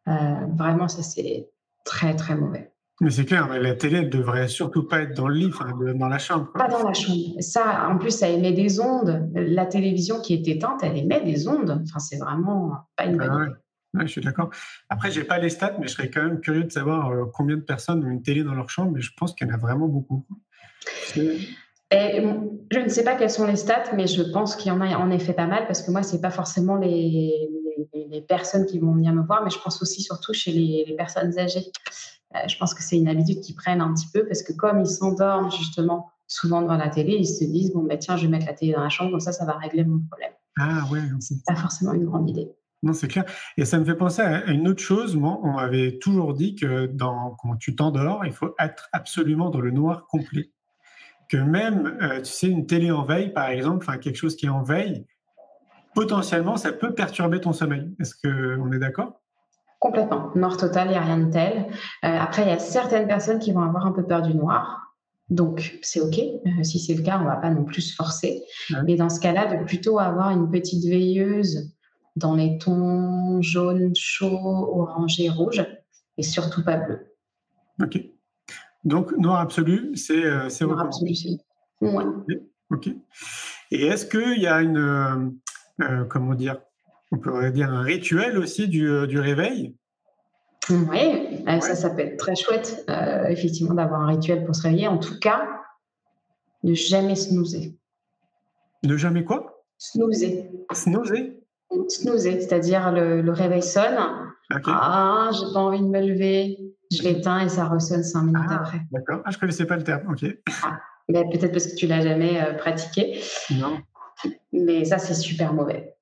[0.06, 1.48] vraiment, ça, c'est
[1.84, 2.74] très, très mauvais.
[3.00, 5.50] Mais c'est clair, la télé ne devrait surtout pas être dans le lit,
[5.96, 6.52] dans la chambre.
[6.52, 7.40] Pas dans la chambre.
[7.40, 9.30] Ça, en plus, ça émet des ondes.
[9.34, 11.82] La télévision qui est éteinte, elle émet des ondes.
[11.84, 14.06] Enfin, c'est vraiment pas une bonne ah ouais.
[14.06, 14.50] je suis d'accord.
[14.88, 17.56] Après, j'ai pas les stats, mais je serais quand même curieux de savoir euh, combien
[17.56, 18.92] de personnes ont une télé dans leur chambre.
[18.92, 20.24] Mais je pense qu'il y en a vraiment beaucoup.
[21.90, 22.22] Et,
[22.72, 24.96] je ne sais pas quelles sont les stats, mais je pense qu'il y en a
[24.96, 27.48] en effet pas mal parce que moi, c'est pas forcément les,
[27.92, 30.96] les, personnes qui vont venir me voir, mais je pense aussi surtout chez les, les
[30.96, 31.70] personnes âgées.
[32.34, 34.80] Euh, je pense que c'est une habitude qu'ils prennent un petit peu parce que comme
[34.80, 38.28] ils s'endorment justement souvent devant la télé, ils se disent bon ben tiens, je vais
[38.30, 40.32] mettre la télé dans la chambre, comme ça, ça va régler mon problème.
[40.58, 42.48] Ah ouais, c'est pas forcément une grande idée.
[42.82, 43.24] Non, c'est clair.
[43.56, 45.16] Et ça me fait penser à une autre chose.
[45.16, 49.60] Moi, on m'avait toujours dit que dans, quand tu t'endors, il faut être absolument dans
[49.60, 50.50] le noir complet.
[51.28, 54.46] Que même, euh, tu sais, une télé en veille, par exemple, enfin quelque chose qui
[54.46, 55.06] est en veille,
[55.94, 57.90] potentiellement, ça peut perturber ton sommeil.
[58.00, 59.20] Est-ce qu'on est d'accord?
[59.78, 60.30] Complètement.
[60.34, 61.66] Noir total, il n'y a rien de tel.
[62.04, 64.94] Euh, après, il y a certaines personnes qui vont avoir un peu peur du noir.
[65.30, 66.18] Donc, c'est OK.
[66.18, 68.44] Euh, si c'est le cas, on ne va pas non plus se forcer.
[68.86, 71.72] Mais dans ce cas-là, de plutôt avoir une petite veilleuse
[72.16, 75.64] dans les tons jaune, chaud, orangé, rouge,
[76.16, 77.14] et surtout pas bleu.
[77.82, 77.98] OK.
[78.84, 81.38] Donc, noir absolu, c'est euh, Noir absolu, c'est
[81.80, 82.04] ouais.
[82.70, 82.88] OK.
[83.70, 85.38] Et est-ce qu'il y a une,
[86.08, 86.58] comment dire,
[87.14, 89.76] on pourrait dire un rituel aussi du, euh, réveil?
[90.70, 94.62] Oui, euh, ça, ça peut être très chouette, euh, effectivement, d'avoir un rituel pour se
[94.62, 94.88] réveiller.
[94.88, 95.46] En tout cas,
[96.62, 97.76] ne jamais snoozer.
[98.82, 99.62] Ne jamais quoi?
[99.78, 100.50] Snoozer.
[100.72, 101.36] Snoozer?
[101.88, 103.98] Snoozer, c'est-à-dire le, réveil sonne.
[104.50, 106.63] Ah, j'ai pas envie de me lever.
[106.96, 108.80] Je l'éteins et ça ressonne cinq minutes ah, après.
[108.90, 109.22] D'accord.
[109.24, 110.08] Ah, je connaissais pas le terme.
[110.10, 110.24] Ok.
[110.62, 113.20] Ah, peut-être parce que tu l'as jamais pratiqué.
[113.50, 113.80] Non.
[114.52, 115.96] Mais ça, c'est super mauvais.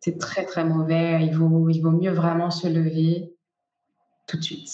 [0.00, 1.24] C'est très très mauvais.
[1.24, 3.34] Il vaut, il vaut mieux vraiment se lever
[4.26, 4.70] tout de suite.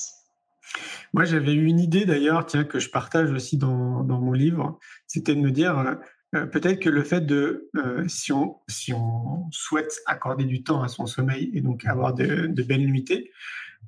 [1.12, 4.78] Moi, j'avais eu une idée d'ailleurs, tiens, que je partage aussi dans, dans mon livre,
[5.06, 5.96] c'était de me dire,
[6.34, 10.82] euh, peut-être que le fait de, euh, si, on, si on souhaite accorder du temps
[10.82, 13.30] à son sommeil et donc avoir de, de belles nuitées,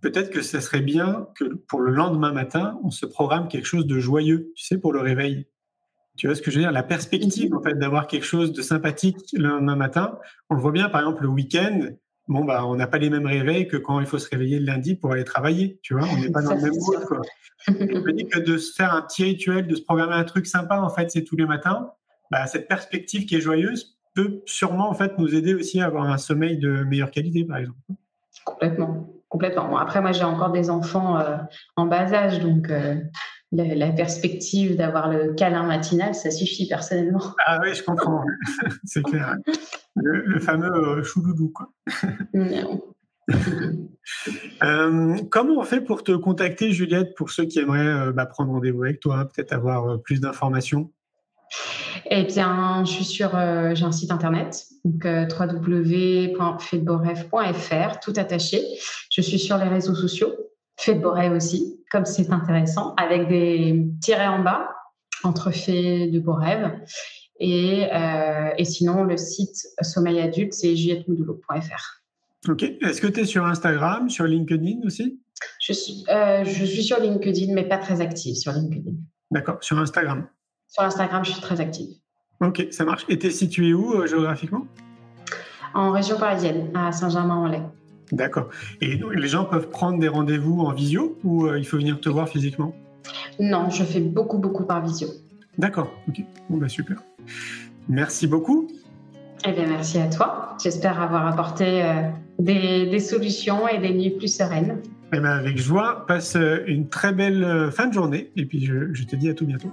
[0.01, 3.86] peut-être que ce serait bien que pour le lendemain matin, on se programme quelque chose
[3.86, 5.47] de joyeux, tu sais, pour le réveil.
[6.16, 6.72] Tu vois ce que je veux dire?
[6.72, 10.18] La perspective, en fait, d'avoir quelque chose de sympathique le lendemain matin.
[10.51, 11.88] On le voit bien, par exemple, le week-end.
[12.28, 14.66] Bon, bah, on n'a pas les mêmes réveils que quand il faut se réveiller le
[14.66, 15.80] lundi pour aller travailler.
[15.82, 17.22] Tu vois, on n'est pas dans le même mood, quoi.
[17.66, 20.47] je me dis que de se faire un petit rituel, de se programmer un truc
[20.47, 21.91] sympa, en fait, c'est tous les matins.
[22.30, 26.05] Bah, cette perspective qui est joyeuse peut sûrement, en fait, nous aider aussi à avoir
[26.05, 27.78] un sommeil de meilleure qualité, par exemple.
[28.45, 29.20] Complètement.
[29.31, 29.68] Complètement.
[29.68, 31.37] Bon, après, moi, j'ai encore des enfants euh,
[31.76, 32.97] en bas âge, donc euh,
[33.53, 37.22] la, la, perspective d'avoir le câlin matinal, ça suffit personnellement.
[37.47, 38.24] Ah oui, je comprends.
[38.85, 39.37] C'est clair.
[39.95, 41.72] Le, le fameux euh, chouloulou, quoi.
[44.64, 48.83] euh, comment on fait pour te contacter, Juliette, pour ceux qui aimeraient bah, prendre rendez-vous
[48.83, 50.91] avec toi, peut-être avoir plus d'informations?
[52.11, 58.62] Eh bien, je suis sur, euh, j'ai un site internet, donc euh, www.fedboref.fr, tout attaché.
[59.11, 60.34] Je suis sur les réseaux sociaux,
[60.76, 64.70] Fedboref aussi, comme c'est intéressant, avec des tirets en bas
[65.24, 66.80] entre Fait de Borève.
[67.38, 72.03] Et, euh, et sinon, le site Sommeil Adulte, c'est juliettemoudoulot.fr.
[72.48, 72.62] Ok.
[72.62, 75.20] Est-ce que tu es sur Instagram, sur LinkedIn aussi?
[75.61, 78.96] Je suis, euh, je suis sur LinkedIn, mais pas très active sur LinkedIn.
[79.30, 79.59] D'accord.
[79.62, 80.26] Sur Instagram
[80.71, 81.89] sur Instagram, je suis très active.
[82.41, 83.05] Ok, ça marche.
[83.09, 84.66] Et tu es situé où euh, géographiquement?
[85.75, 87.62] En région parisienne, à Saint-Germain-en-Laye.
[88.12, 88.49] D'accord.
[88.81, 92.01] Et donc, les gens peuvent prendre des rendez-vous en visio ou euh, il faut venir
[92.01, 92.75] te voir physiquement?
[93.39, 95.09] Non, je fais beaucoup, beaucoup par visio.
[95.59, 96.23] D'accord, ok.
[96.49, 97.03] Bon, bah super.
[97.89, 98.68] Merci beaucoup.
[99.45, 100.57] Eh bien, merci à toi.
[100.62, 102.03] J'espère avoir apporté euh,
[102.39, 104.79] des, des, solutions et des nuits plus sereines.
[105.12, 106.05] Eh bien, avec joie.
[106.07, 109.47] Passe une très belle fin de journée et puis je, je te dis à tout
[109.47, 109.73] bientôt.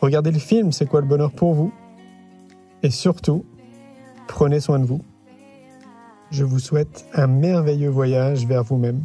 [0.00, 1.72] Regardez le film C'est quoi le bonheur pour vous?
[2.82, 3.44] Et surtout,
[4.30, 5.00] Prenez soin de vous.
[6.30, 9.04] Je vous souhaite un merveilleux voyage vers vous-même.